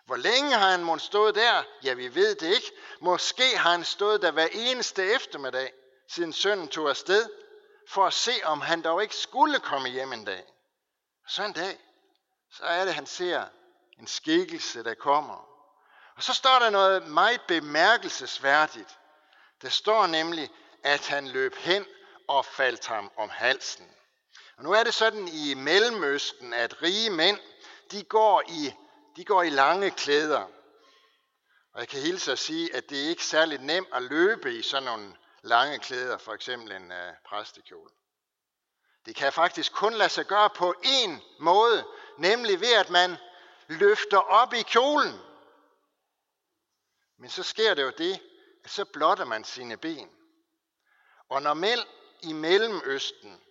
Hvor 0.05 0.15
længe 0.15 0.51
har 0.51 0.69
han 0.71 0.83
måske 0.83 1.05
stået 1.05 1.35
der? 1.35 1.63
Ja, 1.83 1.93
vi 1.93 2.15
ved 2.15 2.35
det 2.35 2.55
ikke. 2.55 2.71
Måske 2.99 3.57
har 3.57 3.71
han 3.71 3.83
stået 3.83 4.21
der 4.21 4.31
hver 4.31 4.47
eneste 4.51 5.13
eftermiddag, 5.13 5.73
siden 6.09 6.33
sønnen 6.33 6.67
tog 6.67 6.89
afsted, 6.89 7.29
for 7.87 8.05
at 8.05 8.13
se, 8.13 8.31
om 8.43 8.61
han 8.61 8.81
dog 8.81 9.01
ikke 9.01 9.15
skulle 9.15 9.59
komme 9.59 9.89
hjem 9.89 10.13
en 10.13 10.25
dag. 10.25 10.43
Så 11.27 11.43
en 11.43 11.53
dag, 11.53 11.79
så 12.51 12.63
er 12.63 12.85
det, 12.85 12.93
han 12.93 13.05
ser 13.05 13.45
en 13.99 14.07
skikkelse, 14.07 14.83
der 14.83 14.93
kommer. 14.93 15.47
Og 16.15 16.23
så 16.23 16.33
står 16.33 16.59
der 16.59 16.69
noget 16.69 17.07
meget 17.07 17.41
bemærkelsesværdigt. 17.47 18.97
Der 19.61 19.69
står 19.69 20.07
nemlig, 20.07 20.51
at 20.83 21.07
han 21.07 21.27
løb 21.27 21.55
hen 21.55 21.85
og 22.27 22.45
faldt 22.45 22.87
ham 22.87 23.11
om 23.17 23.29
halsen. 23.29 23.91
Og 24.57 24.63
nu 24.63 24.71
er 24.71 24.83
det 24.83 24.93
sådan 24.93 25.27
i 25.27 25.53
Mellemøsten, 25.53 26.53
at 26.53 26.81
rige 26.81 27.09
mænd, 27.09 27.39
de 27.91 28.03
går 28.03 28.43
i, 28.47 28.73
de 29.15 29.25
går 29.25 29.43
i 29.43 29.49
lange 29.49 29.91
klæder. 29.91 30.47
Og 31.73 31.79
jeg 31.79 31.87
kan 31.87 32.01
hilse 32.01 32.31
at 32.31 32.39
sige, 32.39 32.75
at 32.75 32.89
det 32.89 33.05
er 33.05 33.09
ikke 33.09 33.25
særlig 33.25 33.59
nemt 33.59 33.87
at 33.93 34.03
løbe 34.03 34.53
i 34.53 34.61
sådan 34.61 34.83
nogle 34.83 35.15
lange 35.41 35.79
klæder, 35.79 36.17
for 36.17 36.33
eksempel 36.33 36.71
en 36.71 36.91
uh, 36.91 36.97
præstekjole. 37.25 37.89
Det 39.05 39.15
kan 39.15 39.33
faktisk 39.33 39.73
kun 39.73 39.93
lade 39.93 40.09
sig 40.09 40.25
gøre 40.25 40.49
på 40.49 40.75
én 40.85 41.11
måde, 41.39 41.85
nemlig 42.17 42.61
ved 42.61 42.73
at 42.73 42.89
man 42.89 43.15
løfter 43.67 44.17
op 44.17 44.53
i 44.53 44.61
kjolen. 44.61 45.19
Men 47.17 47.29
så 47.29 47.43
sker 47.43 47.73
det 47.73 47.83
jo 47.83 47.91
det, 47.97 48.19
at 48.63 48.71
så 48.71 48.85
blotter 48.85 49.25
man 49.25 49.43
sine 49.43 49.77
ben. 49.77 50.09
Og 51.31 51.41
når 51.41 51.53
mænd 51.53 51.79
i 52.21 52.33
Mellemøsten 52.33 53.41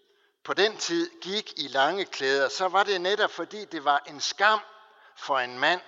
på 0.44 0.54
den 0.54 0.76
tid 0.76 1.10
gik 1.20 1.52
i 1.56 1.68
lange 1.68 2.04
klæder, 2.04 2.49
så 2.49 2.68
var 2.68 2.82
det 2.82 3.00
netop 3.00 3.30
fordi 3.30 3.64
det 3.64 3.84
var 3.84 4.02
en 4.06 4.20
skam 4.20 4.60
for 5.16 5.38
en 5.38 5.58
mand 5.58 5.80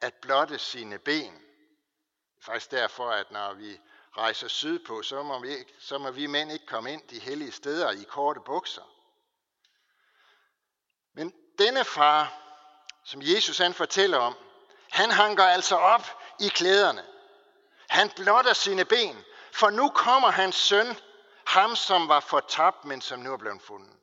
at 0.00 0.14
blotte 0.14 0.58
sine 0.58 0.98
ben. 0.98 1.32
Det 1.34 2.40
er 2.40 2.52
faktisk 2.52 2.70
derfor, 2.70 3.10
at 3.10 3.30
når 3.30 3.52
vi 3.52 3.80
rejser 4.16 4.48
sydpå, 4.48 5.02
så 5.02 5.22
må 5.22 5.38
vi, 5.38 5.48
ikke, 5.48 5.74
så 5.80 5.98
må 5.98 6.10
vi 6.10 6.26
mænd 6.26 6.52
ikke 6.52 6.66
komme 6.66 6.92
ind 6.92 7.08
de 7.08 7.18
hellige 7.18 7.52
steder 7.52 7.90
i 7.90 8.04
korte 8.08 8.40
bukser. 8.40 8.90
Men 11.14 11.34
denne 11.58 11.84
far, 11.84 12.32
som 13.04 13.22
Jesus 13.22 13.58
han 13.58 13.74
fortæller 13.74 14.18
om, 14.18 14.36
han 14.90 15.10
hanker 15.10 15.44
altså 15.44 15.76
op 15.76 16.22
i 16.40 16.48
klæderne. 16.48 17.04
Han 17.88 18.10
blotter 18.10 18.52
sine 18.52 18.84
ben, 18.84 19.24
for 19.52 19.70
nu 19.70 19.88
kommer 19.88 20.30
hans 20.30 20.56
søn, 20.56 20.96
ham 21.46 21.76
som 21.76 22.08
var 22.08 22.20
fortabt, 22.20 22.84
men 22.84 23.00
som 23.00 23.18
nu 23.18 23.32
er 23.32 23.36
blevet 23.36 23.62
fundet. 23.62 23.96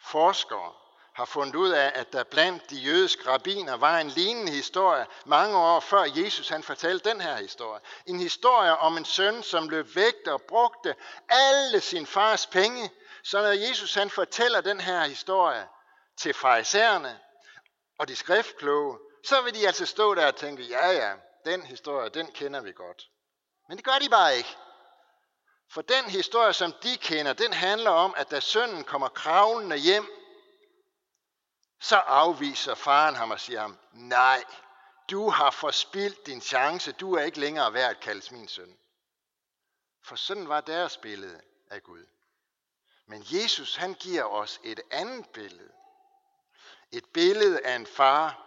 Forskere 0.00 0.72
har 1.16 1.24
fundet 1.24 1.54
ud 1.54 1.70
af, 1.70 1.92
at 1.94 2.12
der 2.12 2.24
blandt 2.24 2.70
de 2.70 2.76
jødiske 2.76 3.30
rabbiner 3.30 3.76
var 3.76 3.98
en 3.98 4.08
lignende 4.08 4.52
historie 4.52 5.06
mange 5.24 5.56
år 5.56 5.80
før 5.80 6.04
Jesus 6.04 6.48
han 6.48 6.62
fortalte 6.62 7.10
den 7.10 7.20
her 7.20 7.36
historie. 7.36 7.80
En 8.06 8.20
historie 8.20 8.76
om 8.76 8.96
en 8.96 9.04
søn, 9.04 9.42
som 9.42 9.68
løb 9.68 9.96
væk 9.96 10.14
og 10.26 10.42
brugte 10.42 10.94
alle 11.28 11.80
sin 11.80 12.06
fars 12.06 12.46
penge. 12.46 12.90
Så 13.24 13.42
når 13.42 13.68
Jesus 13.68 13.94
han 13.94 14.10
fortæller 14.10 14.60
den 14.60 14.80
her 14.80 15.04
historie 15.04 15.68
til 16.16 16.34
farisæerne 16.34 17.20
og 17.98 18.08
de 18.08 18.16
skriftkloge, 18.16 18.98
så 19.24 19.42
vil 19.42 19.54
de 19.54 19.66
altså 19.66 19.86
stå 19.86 20.14
der 20.14 20.26
og 20.26 20.36
tænke, 20.36 20.62
ja 20.62 20.90
ja, 20.90 21.14
den 21.44 21.62
historie, 21.62 22.08
den 22.08 22.26
kender 22.26 22.60
vi 22.60 22.72
godt. 22.72 23.08
Men 23.68 23.76
det 23.76 23.84
gør 23.84 23.98
de 24.00 24.08
bare 24.08 24.36
ikke. 24.36 24.56
For 25.68 25.82
den 25.82 26.04
historie, 26.04 26.52
som 26.52 26.72
de 26.82 26.96
kender, 26.96 27.32
den 27.32 27.52
handler 27.52 27.90
om, 27.90 28.14
at 28.16 28.30
da 28.30 28.40
sønnen 28.40 28.84
kommer 28.84 29.08
kravlende 29.08 29.76
hjem, 29.76 30.10
så 31.80 31.96
afviser 31.96 32.74
faren 32.74 33.14
ham 33.14 33.30
og 33.30 33.40
siger 33.40 33.60
ham, 33.60 33.78
nej, 33.92 34.44
du 35.10 35.30
har 35.30 35.50
forspildt 35.50 36.26
din 36.26 36.40
chance, 36.40 36.92
du 36.92 37.14
er 37.14 37.22
ikke 37.22 37.40
længere 37.40 37.72
værd 37.72 37.90
at 37.90 38.00
kaldes 38.00 38.30
min 38.30 38.48
søn. 38.48 38.78
For 40.02 40.16
sådan 40.16 40.48
var 40.48 40.60
deres 40.60 40.96
billede 40.96 41.40
af 41.70 41.82
Gud. 41.82 42.06
Men 43.06 43.24
Jesus, 43.30 43.76
han 43.76 43.94
giver 43.94 44.24
os 44.24 44.60
et 44.64 44.80
andet 44.90 45.28
billede. 45.28 45.72
Et 46.92 47.04
billede 47.04 47.60
af 47.66 47.76
en 47.76 47.86
far, 47.86 48.42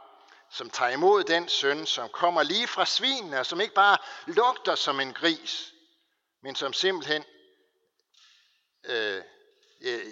som 0.50 0.70
tager 0.70 0.92
imod 0.92 1.24
den 1.24 1.50
søn, 1.50 1.86
som 1.86 2.10
kommer 2.10 2.44
lige 2.44 2.68
fra 2.68 2.86
svinene, 2.86 3.40
og 3.40 3.46
som 3.46 3.62
ikke 3.62 3.74
bare 3.74 3.98
lugter 4.26 4.76
som 4.76 5.00
en 5.00 5.14
gris, 5.14 5.74
men 6.42 6.56
som 6.56 6.74
simpelthen, 6.74 7.26
øh, 8.84 9.24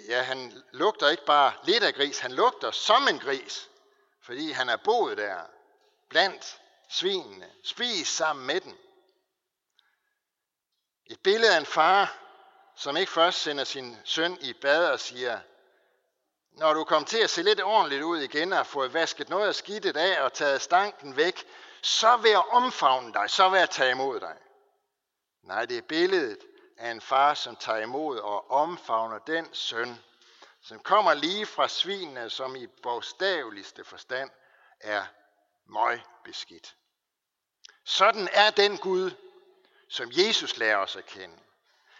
ja, 0.08 0.22
han 0.22 0.62
lugter 0.72 1.08
ikke 1.08 1.24
bare 1.24 1.52
lidt 1.64 1.82
af 1.84 1.94
gris, 1.94 2.18
han 2.18 2.32
lugter 2.32 2.70
som 2.70 3.08
en 3.08 3.18
gris, 3.18 3.70
fordi 4.22 4.50
han 4.50 4.68
er 4.68 4.76
boet 4.76 5.18
der, 5.18 5.42
blandt 6.08 6.60
svinene, 6.88 7.52
spist 7.64 8.16
sammen 8.16 8.46
med 8.46 8.60
dem. 8.60 8.78
Et 11.06 11.20
billede 11.20 11.54
af 11.54 11.58
en 11.58 11.66
far, 11.66 12.18
som 12.76 12.96
ikke 12.96 13.12
først 13.12 13.42
sender 13.42 13.64
sin 13.64 13.96
søn 14.04 14.38
i 14.40 14.52
bad 14.52 14.90
og 14.90 15.00
siger, 15.00 15.40
når 16.50 16.74
du 16.74 16.84
kommer 16.84 17.08
til 17.08 17.18
at 17.18 17.30
se 17.30 17.42
lidt 17.42 17.62
ordentligt 17.62 18.02
ud 18.02 18.18
igen 18.18 18.52
og 18.52 18.66
fået 18.66 18.94
vasket 18.94 19.28
noget 19.28 19.48
af 19.48 19.54
skidtet 19.54 19.96
af 19.96 20.22
og 20.22 20.32
taget 20.32 20.62
stanken 20.62 21.16
væk, 21.16 21.44
så 21.82 22.16
vil 22.16 22.30
jeg 22.30 22.42
omfavne 22.50 23.12
dig, 23.12 23.30
så 23.30 23.48
vil 23.48 23.58
jeg 23.58 23.70
tage 23.70 23.90
imod 23.90 24.20
dig. 24.20 24.36
Nej, 25.42 25.66
det 25.66 25.78
er 25.78 25.82
billedet 25.82 26.38
af 26.76 26.90
en 26.90 27.00
far, 27.00 27.34
som 27.34 27.56
tager 27.56 27.78
imod 27.78 28.18
og 28.18 28.50
omfavner 28.50 29.18
den 29.18 29.54
søn, 29.54 29.98
som 30.60 30.80
kommer 30.80 31.14
lige 31.14 31.46
fra 31.46 31.68
svinene, 31.68 32.30
som 32.30 32.56
i 32.56 32.66
bogstaveligste 32.66 33.84
forstand 33.84 34.30
er 34.80 35.04
møgbeskidt. 35.66 36.76
Sådan 37.84 38.28
er 38.32 38.50
den 38.50 38.78
Gud, 38.78 39.10
som 39.88 40.08
Jesus 40.12 40.56
lærer 40.56 40.76
os 40.76 40.96
at 40.96 41.06
kende. 41.06 41.38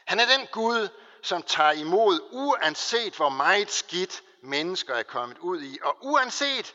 Han 0.07 0.21
er 0.21 0.27
den 0.27 0.47
Gud, 0.47 0.89
som 1.23 1.43
tager 1.43 1.73
imod, 1.73 2.29
uanset 2.33 3.17
hvor 3.17 3.29
meget 3.29 3.71
skidt 3.71 4.23
mennesker 4.43 4.95
er 4.95 5.03
kommet 5.03 5.39
ud 5.39 5.63
i, 5.63 5.79
og 5.83 5.97
uanset 6.01 6.75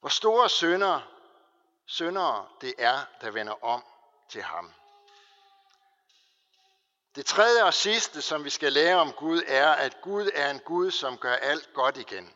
hvor 0.00 0.08
store 0.08 0.48
sønder, 0.48 1.00
søndere 1.86 2.48
det 2.60 2.74
er, 2.78 2.98
der 3.20 3.30
vender 3.30 3.64
om 3.64 3.84
til 4.28 4.42
ham. 4.42 4.72
Det 7.18 7.26
tredje 7.26 7.64
og 7.64 7.74
sidste, 7.74 8.22
som 8.22 8.44
vi 8.44 8.50
skal 8.50 8.72
lære 8.72 8.96
om 8.96 9.12
Gud, 9.12 9.42
er, 9.46 9.70
at 9.70 10.00
Gud 10.00 10.30
er 10.34 10.50
en 10.50 10.58
Gud, 10.58 10.90
som 10.90 11.18
gør 11.18 11.34
alt 11.34 11.72
godt 11.74 11.96
igen. 11.96 12.34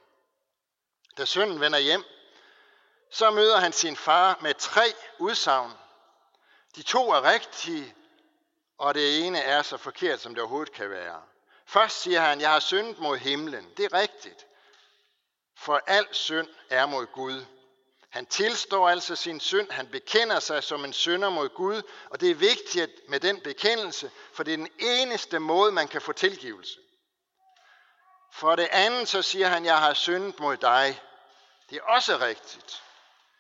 Da 1.17 1.25
sønnen 1.25 1.61
vender 1.61 1.79
hjem, 1.79 2.05
så 3.11 3.31
møder 3.31 3.57
han 3.57 3.73
sin 3.73 3.97
far 3.97 4.39
med 4.41 4.55
tre 4.55 4.83
udsagn. 5.19 5.73
De 6.77 6.83
to 6.83 7.11
er 7.11 7.23
rigtige, 7.23 7.95
og 8.79 8.95
det 8.95 9.27
ene 9.27 9.39
er 9.41 9.63
så 9.63 9.77
forkert, 9.77 10.21
som 10.21 10.35
det 10.35 10.43
overhovedet 10.43 10.73
kan 10.73 10.91
være. 10.91 11.23
Først 11.67 12.03
siger 12.03 12.21
han, 12.21 12.41
jeg 12.41 12.51
har 12.51 12.61
syndet 12.61 12.99
mod 12.99 13.19
himlen. 13.19 13.73
Det 13.77 13.85
er 13.85 13.99
rigtigt. 13.99 14.47
For 15.57 15.83
al 15.87 16.07
synd 16.11 16.49
er 16.71 16.87
mod 16.87 17.07
Gud. 17.07 17.45
Han 18.13 18.27
tilstår 18.27 18.89
altså 18.89 19.17
sin 19.17 19.41
synd, 19.41 19.71
han 19.71 19.87
bekender 19.87 20.41
sig 20.41 20.65
som 20.65 20.85
en 20.85 20.93
synder 20.93 21.31
mod 21.31 21.49
Gud, 21.49 21.83
og 22.11 22.21
det 22.21 22.31
er 22.31 22.35
vigtigt 22.35 22.91
med 23.09 23.21
den 23.21 23.41
bekendelse, 23.41 24.11
for 24.33 24.43
det 24.43 24.53
er 24.53 24.57
den 24.57 24.71
eneste 24.79 25.39
måde, 25.39 25.73
man 25.73 25.89
kan 25.89 26.01
få 26.01 26.13
tilgivelse. 26.13 26.79
For 28.33 28.57
det 28.57 28.69
andet 28.71 29.09
så 29.09 29.23
siger 29.23 29.49
han, 29.49 29.65
jeg 29.65 29.79
har 29.79 29.95
syndet 29.95 30.41
mod 30.41 30.57
dig. 30.57 31.03
Det 31.71 31.79
er 31.79 31.83
også 31.83 32.19
rigtigt. 32.19 32.83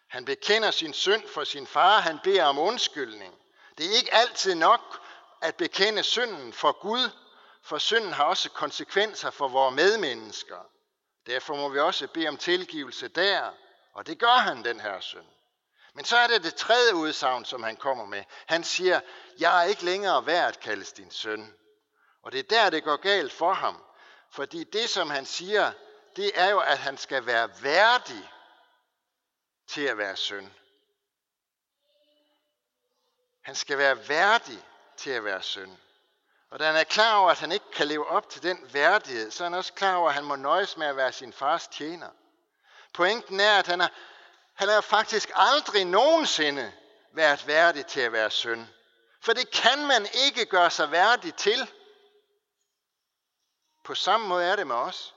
Han 0.08 0.24
bekender 0.24 0.70
sin 0.70 0.92
synd 0.92 1.28
for 1.28 1.44
sin 1.44 1.66
far, 1.66 2.00
han 2.00 2.18
beder 2.24 2.44
om 2.44 2.58
undskyldning. 2.58 3.34
Det 3.78 3.86
er 3.86 3.96
ikke 3.96 4.14
altid 4.14 4.54
nok 4.54 5.00
at 5.42 5.54
bekende 5.54 6.02
synden 6.02 6.52
for 6.52 6.72
Gud, 6.80 7.10
for 7.62 7.78
synden 7.78 8.12
har 8.12 8.24
også 8.24 8.50
konsekvenser 8.50 9.30
for 9.30 9.48
vores 9.48 9.74
medmennesker. 9.74 10.66
Derfor 11.26 11.56
må 11.56 11.68
vi 11.68 11.78
også 11.78 12.06
bede 12.06 12.28
om 12.28 12.36
tilgivelse 12.36 13.08
der, 13.08 13.50
og 13.92 14.06
det 14.06 14.18
gør 14.18 14.36
han, 14.36 14.64
den 14.64 14.80
her 14.80 15.00
søn. 15.00 15.26
Men 15.94 16.04
så 16.04 16.16
er 16.16 16.26
det 16.26 16.42
det 16.42 16.54
tredje 16.54 16.94
udsagn, 16.94 17.44
som 17.44 17.62
han 17.62 17.76
kommer 17.76 18.04
med. 18.04 18.24
Han 18.46 18.64
siger, 18.64 19.00
jeg 19.38 19.60
er 19.60 19.68
ikke 19.68 19.84
længere 19.84 20.26
værd 20.26 20.48
at 20.48 20.60
kaldes 20.60 20.92
din 20.92 21.10
søn. 21.10 21.54
Og 22.22 22.32
det 22.32 22.38
er 22.38 22.62
der, 22.62 22.70
det 22.70 22.84
går 22.84 22.96
galt 22.96 23.32
for 23.32 23.52
ham. 23.52 23.84
Fordi 24.30 24.64
det, 24.64 24.90
som 24.90 25.10
han 25.10 25.26
siger, 25.26 25.72
det 26.16 26.30
er 26.34 26.50
jo, 26.50 26.60
at 26.60 26.78
han 26.78 26.98
skal 26.98 27.26
være 27.26 27.50
værdig 27.62 28.30
til 29.66 29.82
at 29.82 29.98
være 29.98 30.16
søn. 30.16 30.54
Han 33.42 33.54
skal 33.54 33.78
være 33.78 34.08
værdig 34.08 34.64
til 34.96 35.10
at 35.10 35.24
være 35.24 35.42
søn. 35.42 35.78
Og 36.50 36.58
da 36.58 36.66
han 36.66 36.76
er 36.76 36.84
klar 36.84 37.16
over, 37.16 37.30
at 37.30 37.38
han 37.38 37.52
ikke 37.52 37.70
kan 37.72 37.86
leve 37.86 38.06
op 38.06 38.28
til 38.28 38.42
den 38.42 38.72
værdighed, 38.72 39.30
så 39.30 39.44
er 39.44 39.48
han 39.48 39.58
også 39.58 39.72
klar 39.72 39.94
over, 39.96 40.08
at 40.08 40.14
han 40.14 40.24
må 40.24 40.36
nøjes 40.36 40.76
med 40.76 40.86
at 40.86 40.96
være 40.96 41.12
sin 41.12 41.32
fars 41.32 41.68
tjener. 41.68 42.10
Pointen 42.94 43.40
er, 43.40 43.58
at 43.58 43.66
han 43.66 43.80
er, 43.80 43.88
han 44.54 44.68
er 44.68 44.80
faktisk 44.80 45.30
aldrig 45.34 45.84
nogensinde 45.84 46.72
været 47.12 47.46
værdig 47.46 47.86
til 47.86 48.00
at 48.00 48.12
være 48.12 48.30
søn. 48.30 48.68
For 49.20 49.32
det 49.32 49.50
kan 49.50 49.86
man 49.86 50.06
ikke 50.14 50.46
gøre 50.46 50.70
sig 50.70 50.90
værdig 50.90 51.34
til. 51.34 51.72
På 53.84 53.94
samme 53.94 54.28
måde 54.28 54.44
er 54.44 54.56
det 54.56 54.66
med 54.66 54.76
os. 54.76 55.14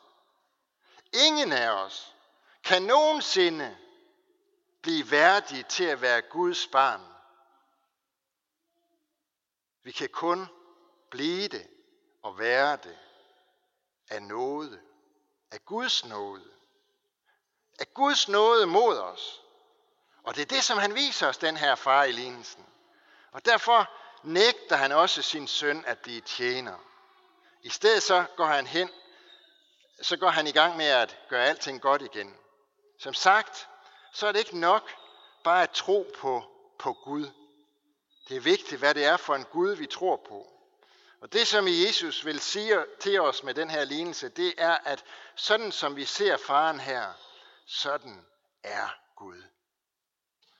Ingen 1.13 1.51
af 1.51 1.69
os 1.69 2.15
kan 2.63 2.83
nogensinde 2.83 3.77
blive 4.81 5.11
værdige 5.11 5.63
til 5.63 5.83
at 5.83 6.01
være 6.01 6.21
Guds 6.21 6.67
barn. 6.67 7.01
Vi 9.83 9.91
kan 9.91 10.09
kun 10.09 10.47
blive 11.11 11.47
det 11.47 11.67
og 12.23 12.39
være 12.39 12.77
det 12.77 12.97
af 14.09 14.21
nåde, 14.21 14.81
af 15.51 15.65
Guds 15.65 16.05
nåde 16.05 16.54
af 17.79 17.93
Guds 17.93 18.27
nåde 18.27 18.65
mod 18.65 18.97
os. 18.97 19.41
Og 20.23 20.35
det 20.35 20.41
er 20.41 20.45
det, 20.45 20.63
som 20.63 20.77
han 20.77 20.95
viser 20.95 21.27
os, 21.27 21.37
den 21.37 21.57
her 21.57 21.75
far 21.75 22.03
i 22.03 22.11
lignelsen. 22.11 22.65
Og 23.31 23.45
derfor 23.45 23.89
nægter 24.23 24.75
han 24.75 24.91
også 24.91 25.21
sin 25.21 25.47
søn 25.47 25.83
at 25.87 25.99
blive 25.99 26.21
tjener. 26.21 26.77
I 27.61 27.69
stedet 27.69 28.03
så 28.03 28.25
går 28.35 28.45
han 28.45 28.67
hen, 28.67 28.89
så 30.01 30.17
går 30.17 30.29
han 30.29 30.47
i 30.47 30.51
gang 30.51 30.77
med 30.77 30.85
at 30.85 31.17
gøre 31.29 31.45
alting 31.45 31.81
godt 31.81 32.01
igen. 32.01 32.35
Som 32.99 33.13
sagt, 33.13 33.67
så 34.13 34.27
er 34.27 34.31
det 34.31 34.39
ikke 34.39 34.59
nok 34.59 34.91
bare 35.43 35.63
at 35.63 35.71
tro 35.71 36.13
på, 36.17 36.43
på 36.79 36.93
Gud. 36.93 37.29
Det 38.29 38.37
er 38.37 38.41
vigtigt, 38.41 38.79
hvad 38.79 38.93
det 38.93 39.05
er 39.05 39.17
for 39.17 39.35
en 39.35 39.45
Gud, 39.45 39.75
vi 39.75 39.87
tror 39.87 40.15
på. 40.15 40.51
Og 41.21 41.33
det, 41.33 41.47
som 41.47 41.67
Jesus 41.67 42.25
vil 42.25 42.39
sige 42.39 42.85
til 42.99 43.21
os 43.21 43.43
med 43.43 43.53
den 43.53 43.69
her 43.69 43.83
lignelse, 43.83 44.29
det 44.29 44.53
er, 44.57 44.77
at 44.85 45.03
sådan 45.35 45.71
som 45.71 45.95
vi 45.95 46.05
ser 46.05 46.37
faren 46.37 46.79
her, 46.79 47.13
sådan 47.65 48.25
er 48.63 48.87
Gud. 49.15 49.43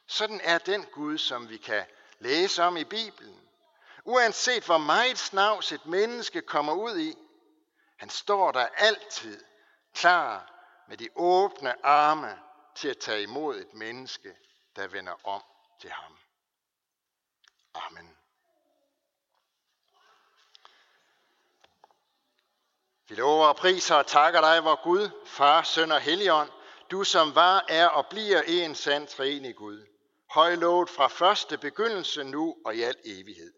Sådan 0.08 0.42
er 0.44 0.58
den 0.58 0.86
Gud, 0.86 1.18
som 1.18 1.50
vi 1.50 1.58
kan 1.58 1.86
læse 2.20 2.64
om 2.64 2.77
i 2.77 2.84
Bibelen. 2.84 3.50
Uanset 4.03 4.66
hvor 4.66 4.77
meget 4.77 5.18
snavs 5.18 5.72
et 5.72 5.86
menneske 5.86 6.42
kommer 6.42 6.74
ud 6.74 6.98
i, 6.98 7.16
han 7.98 8.10
står 8.10 8.51
der 8.51 8.68
altid 8.77 9.44
klar 9.94 10.51
med 10.88 10.98
de 10.98 11.10
åbne 11.16 11.86
arme 11.86 12.40
til 12.75 12.88
at 12.88 12.98
tage 12.98 13.24
imod 13.24 13.56
et 13.56 13.74
menneske, 13.74 14.36
der 14.75 14.88
vender 14.88 15.27
om 15.27 15.44
til 15.82 15.90
ham. 15.90 16.18
Amen. 17.74 18.18
Vi 23.08 23.16
lover 23.16 23.48
og 23.48 23.56
priser 23.56 23.96
og 23.96 24.08
takker 24.08 24.42
dig, 24.42 24.64
vor 24.64 24.84
Gud, 24.84 25.10
Far, 25.25 25.64
Søn 25.64 25.92
og 25.92 26.01
Helligånd, 26.01 26.50
du 26.92 27.04
som 27.04 27.36
var, 27.36 27.66
er 27.68 27.88
og 27.88 28.06
bliver 28.08 28.42
en 28.42 28.76
sand 28.76 29.08
træenig 29.08 29.56
Gud. 29.56 29.86
Højlovet 30.32 30.90
fra 30.90 31.08
første 31.08 31.58
begyndelse 31.58 32.24
nu 32.24 32.56
og 32.66 32.76
i 32.76 32.82
al 32.82 32.96
evighed. 33.06 33.54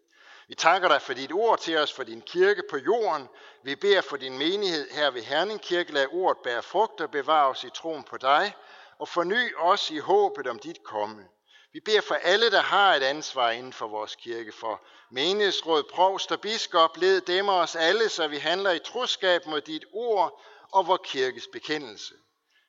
Vi 0.48 0.54
takker 0.54 0.88
dig 0.88 1.02
for 1.02 1.12
dit 1.12 1.32
ord 1.32 1.58
til 1.58 1.78
os, 1.78 1.92
for 1.92 2.02
din 2.02 2.22
kirke 2.22 2.62
på 2.70 2.76
jorden. 2.76 3.28
Vi 3.62 3.74
beder 3.74 4.00
for 4.00 4.16
din 4.16 4.38
menighed 4.38 4.90
her 4.90 5.10
ved 5.10 5.22
Herning 5.22 5.60
Kirke. 5.60 5.92
Lad 5.92 6.06
ordet 6.12 6.42
bære 6.44 6.62
frugt 6.62 7.00
og 7.00 7.10
bevare 7.10 7.48
os 7.48 7.64
i 7.64 7.70
troen 7.70 8.04
på 8.04 8.16
dig, 8.16 8.54
og 8.98 9.08
forny 9.08 9.56
os 9.58 9.90
i 9.90 9.98
håbet 9.98 10.46
om 10.46 10.58
dit 10.58 10.82
komme. 10.84 11.28
Vi 11.72 11.80
beder 11.80 12.00
for 12.00 12.14
alle, 12.14 12.50
der 12.50 12.60
har 12.60 12.94
et 12.94 13.02
ansvar 13.02 13.50
inden 13.50 13.72
for 13.72 13.88
vores 13.88 14.16
kirke, 14.16 14.52
for 14.52 14.82
menighedsråd, 15.10 15.82
provst 15.82 16.32
og 16.32 16.40
biskop, 16.40 16.96
led 16.96 17.20
dem 17.20 17.48
os 17.48 17.76
alle, 17.76 18.08
så 18.08 18.28
vi 18.28 18.38
handler 18.38 18.70
i 18.70 18.78
troskab 18.78 19.46
mod 19.46 19.60
dit 19.60 19.84
ord 19.92 20.42
og 20.72 20.86
vor 20.86 20.96
kirkes 20.96 21.46
bekendelse. 21.52 22.14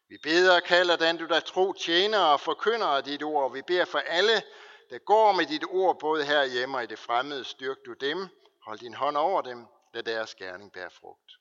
Vi 0.10 0.18
beder 0.24 0.56
og 0.56 0.64
kalder 0.64 0.96
den, 0.96 1.18
du 1.18 1.26
der 1.26 1.40
tro 1.40 1.74
tjener 1.74 2.20
og 2.20 2.40
forkynder 2.40 2.88
af 2.88 3.04
dit 3.04 3.24
ord. 3.24 3.54
Vi 3.54 3.62
beder 3.62 3.86
for 3.86 4.00
alle, 4.00 4.44
der 4.90 4.98
går 4.98 5.32
med 5.32 5.46
dit 5.46 5.64
ord, 5.70 6.00
både 6.00 6.26
her 6.26 6.44
hjemme 6.46 6.78
og 6.78 6.84
i 6.84 6.88
det 6.88 7.00
fremmede. 7.00 7.46
Styrk 7.46 7.78
du 7.86 7.94
dem. 7.94 8.28
Hold 8.66 8.80
din 8.80 8.94
hånd 8.94 9.18
over 9.18 9.42
dem. 9.42 9.66
Lad 9.94 10.04
deres 10.04 10.36
gerning 10.36 10.74
bære 10.74 10.90
frugt. 10.90 11.32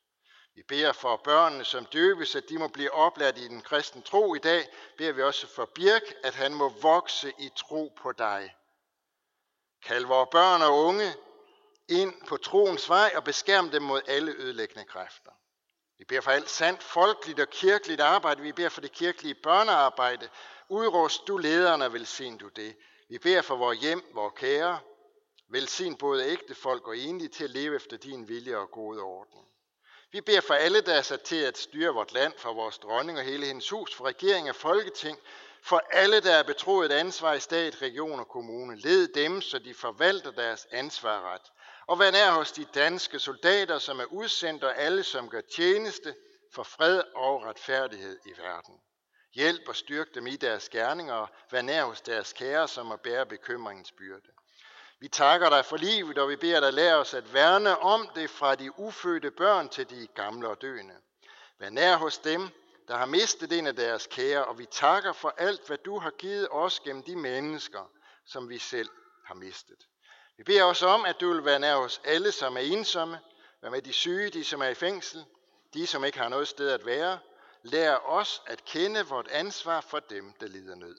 Vi 0.55 0.63
beder 0.67 0.91
for 0.91 1.21
børnene, 1.23 1.65
som 1.65 1.85
døbes, 1.85 2.35
at 2.35 2.43
de 2.49 2.57
må 2.57 2.67
blive 2.67 2.91
oplært 2.91 3.37
i 3.37 3.47
den 3.47 3.61
kristne 3.61 4.01
tro 4.01 4.35
i 4.35 4.39
dag. 4.39 4.67
Beder 4.97 5.11
vi 5.11 5.21
også 5.21 5.47
for 5.47 5.65
Birk, 5.75 6.03
at 6.23 6.35
han 6.35 6.53
må 6.53 6.69
vokse 6.69 7.33
i 7.39 7.49
tro 7.55 7.93
på 8.01 8.11
dig. 8.11 8.55
Kald 9.83 10.05
vores 10.05 10.29
børn 10.31 10.61
og 10.61 10.77
unge 10.77 11.13
ind 11.89 12.13
på 12.27 12.37
troens 12.37 12.89
vej 12.89 13.11
og 13.15 13.23
beskærm 13.23 13.69
dem 13.69 13.81
mod 13.81 14.01
alle 14.07 14.31
ødelæggende 14.31 14.85
kræfter. 14.85 15.31
Vi 15.99 16.05
beder 16.05 16.21
for 16.21 16.31
alt 16.31 16.49
sandt 16.49 16.83
folkeligt 16.83 17.39
og 17.39 17.49
kirkeligt 17.49 18.01
arbejde. 18.01 18.41
Vi 18.41 18.51
beder 18.51 18.69
for 18.69 18.81
det 18.81 18.91
kirkelige 18.91 19.35
børnearbejde. 19.35 20.29
Udrust 20.69 21.27
du 21.27 21.37
lederne 21.37 21.85
og 21.85 21.93
velsign 21.93 22.37
du 22.37 22.47
det. 22.47 22.75
Vi 23.09 23.17
beder 23.17 23.41
for 23.41 23.55
vores 23.55 23.79
hjem, 23.79 24.03
vores 24.13 24.33
kære. 24.35 24.79
Velsign 25.49 25.97
både 25.97 26.25
ægte 26.25 26.55
folk 26.55 26.87
og 26.87 26.97
enlige 26.97 27.29
til 27.29 27.43
at 27.43 27.49
leve 27.49 27.75
efter 27.75 27.97
din 27.97 28.27
vilje 28.27 28.57
og 28.57 28.71
gode 28.71 29.01
orden. 29.01 29.39
Vi 30.11 30.21
beder 30.21 30.41
for 30.41 30.53
alle, 30.53 30.81
der 30.81 30.93
er 30.93 31.01
sat 31.01 31.21
til 31.21 31.41
at 31.41 31.57
styre 31.57 31.93
vort 31.93 32.13
land, 32.13 32.33
for 32.37 32.53
vores 32.53 32.77
dronning 32.77 33.17
og 33.17 33.23
hele 33.23 33.45
hendes 33.45 33.69
hus, 33.69 33.95
for 33.95 34.05
regering 34.05 34.49
og 34.49 34.55
folketing, 34.55 35.19
for 35.61 35.81
alle, 35.91 36.21
der 36.21 36.31
er 36.31 36.43
betroet 36.43 36.91
ansvar 36.91 37.33
i 37.33 37.39
stat, 37.39 37.81
region 37.81 38.19
og 38.19 38.27
kommune. 38.27 38.75
Led 38.75 39.07
dem, 39.07 39.41
så 39.41 39.59
de 39.59 39.73
forvalter 39.73 40.31
deres 40.31 40.67
ansvarret. 40.71 41.41
Og 41.89 41.99
vær 41.99 42.11
nær 42.11 42.31
hos 42.31 42.51
de 42.51 42.65
danske 42.65 43.19
soldater, 43.19 43.79
som 43.79 43.99
er 43.99 44.05
udsendt, 44.05 44.63
og 44.63 44.77
alle, 44.77 45.03
som 45.03 45.29
gør 45.29 45.41
tjeneste 45.55 46.15
for 46.53 46.63
fred 46.63 47.01
og 47.15 47.43
retfærdighed 47.43 48.19
i 48.25 48.29
verden. 48.37 48.75
Hjælp 49.33 49.67
og 49.67 49.75
styrk 49.75 50.07
dem 50.15 50.27
i 50.27 50.35
deres 50.35 50.69
gerninger, 50.69 51.13
og 51.13 51.29
vær 51.51 51.61
nær 51.61 51.83
hos 51.83 52.01
deres 52.01 52.33
kære, 52.33 52.67
som 52.67 52.91
er 52.91 52.95
bære 52.95 53.25
bekymringens 53.25 53.91
byrde. 53.91 54.27
Vi 54.99 55.07
takker 55.07 55.49
dig 55.49 55.65
for 55.65 55.77
livet, 55.77 56.17
og 56.17 56.29
vi 56.29 56.35
beder 56.35 56.59
dig 56.59 56.73
lære 56.73 56.95
os 56.95 57.13
at 57.13 57.33
værne 57.33 57.79
om 57.79 58.09
det 58.15 58.29
fra 58.29 58.55
de 58.55 58.79
ufødte 58.79 59.31
børn 59.31 59.69
til 59.69 59.89
de 59.89 60.07
gamle 60.15 60.47
og 60.49 60.61
døende. 60.61 60.95
Vær 61.59 61.69
nær 61.69 61.95
hos 61.95 62.17
dem, 62.17 62.49
der 62.87 62.97
har 62.97 63.05
mistet 63.05 63.51
en 63.51 63.67
af 63.67 63.75
deres 63.75 64.07
kære, 64.07 64.45
og 64.45 64.59
vi 64.59 64.65
takker 64.65 65.13
for 65.13 65.33
alt, 65.37 65.67
hvad 65.67 65.77
du 65.77 65.99
har 65.99 66.11
givet 66.11 66.47
os 66.51 66.79
gennem 66.79 67.03
de 67.03 67.15
mennesker, 67.15 67.91
som 68.25 68.49
vi 68.49 68.57
selv 68.57 68.89
har 69.25 69.35
mistet. 69.35 69.88
Vi 70.39 70.43
beder 70.43 70.63
også 70.63 70.87
om, 70.87 71.05
at 71.05 71.19
du 71.21 71.33
vil 71.33 71.45
være 71.45 71.59
nær 71.59 71.75
os 71.75 72.01
alle, 72.03 72.31
som 72.31 72.57
er 72.57 72.61
ensomme, 72.61 73.19
Vær 73.61 73.69
med 73.69 73.81
de 73.81 73.93
syge, 73.93 74.29
de 74.29 74.43
som 74.43 74.61
er 74.61 74.67
i 74.67 74.73
fængsel, 74.73 75.25
de 75.73 75.87
som 75.87 76.05
ikke 76.05 76.17
har 76.19 76.29
noget 76.29 76.47
sted 76.47 76.69
at 76.69 76.85
være. 76.85 77.19
Lær 77.63 77.95
os 77.95 78.41
at 78.47 78.65
kende 78.65 79.05
vort 79.05 79.27
ansvar 79.27 79.81
for 79.81 79.99
dem, 79.99 80.33
der 80.39 80.47
lider 80.47 80.75
nød. 80.75 80.97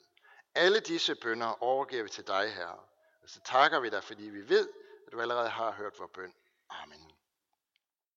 Alle 0.55 0.79
disse 0.79 1.15
bønder 1.15 1.63
overgiver 1.63 2.03
vi 2.03 2.09
til 2.09 2.27
dig, 2.27 2.53
Herre. 2.53 2.79
Og 3.23 3.29
så 3.29 3.39
takker 3.45 3.79
vi 3.79 3.89
dig, 3.89 4.03
fordi 4.03 4.23
vi 4.23 4.49
ved, 4.49 4.69
at 5.07 5.13
du 5.13 5.21
allerede 5.21 5.49
har 5.49 5.71
hørt 5.71 5.99
vores 5.99 6.11
bøn. 6.13 6.33
Amen. 6.69 7.10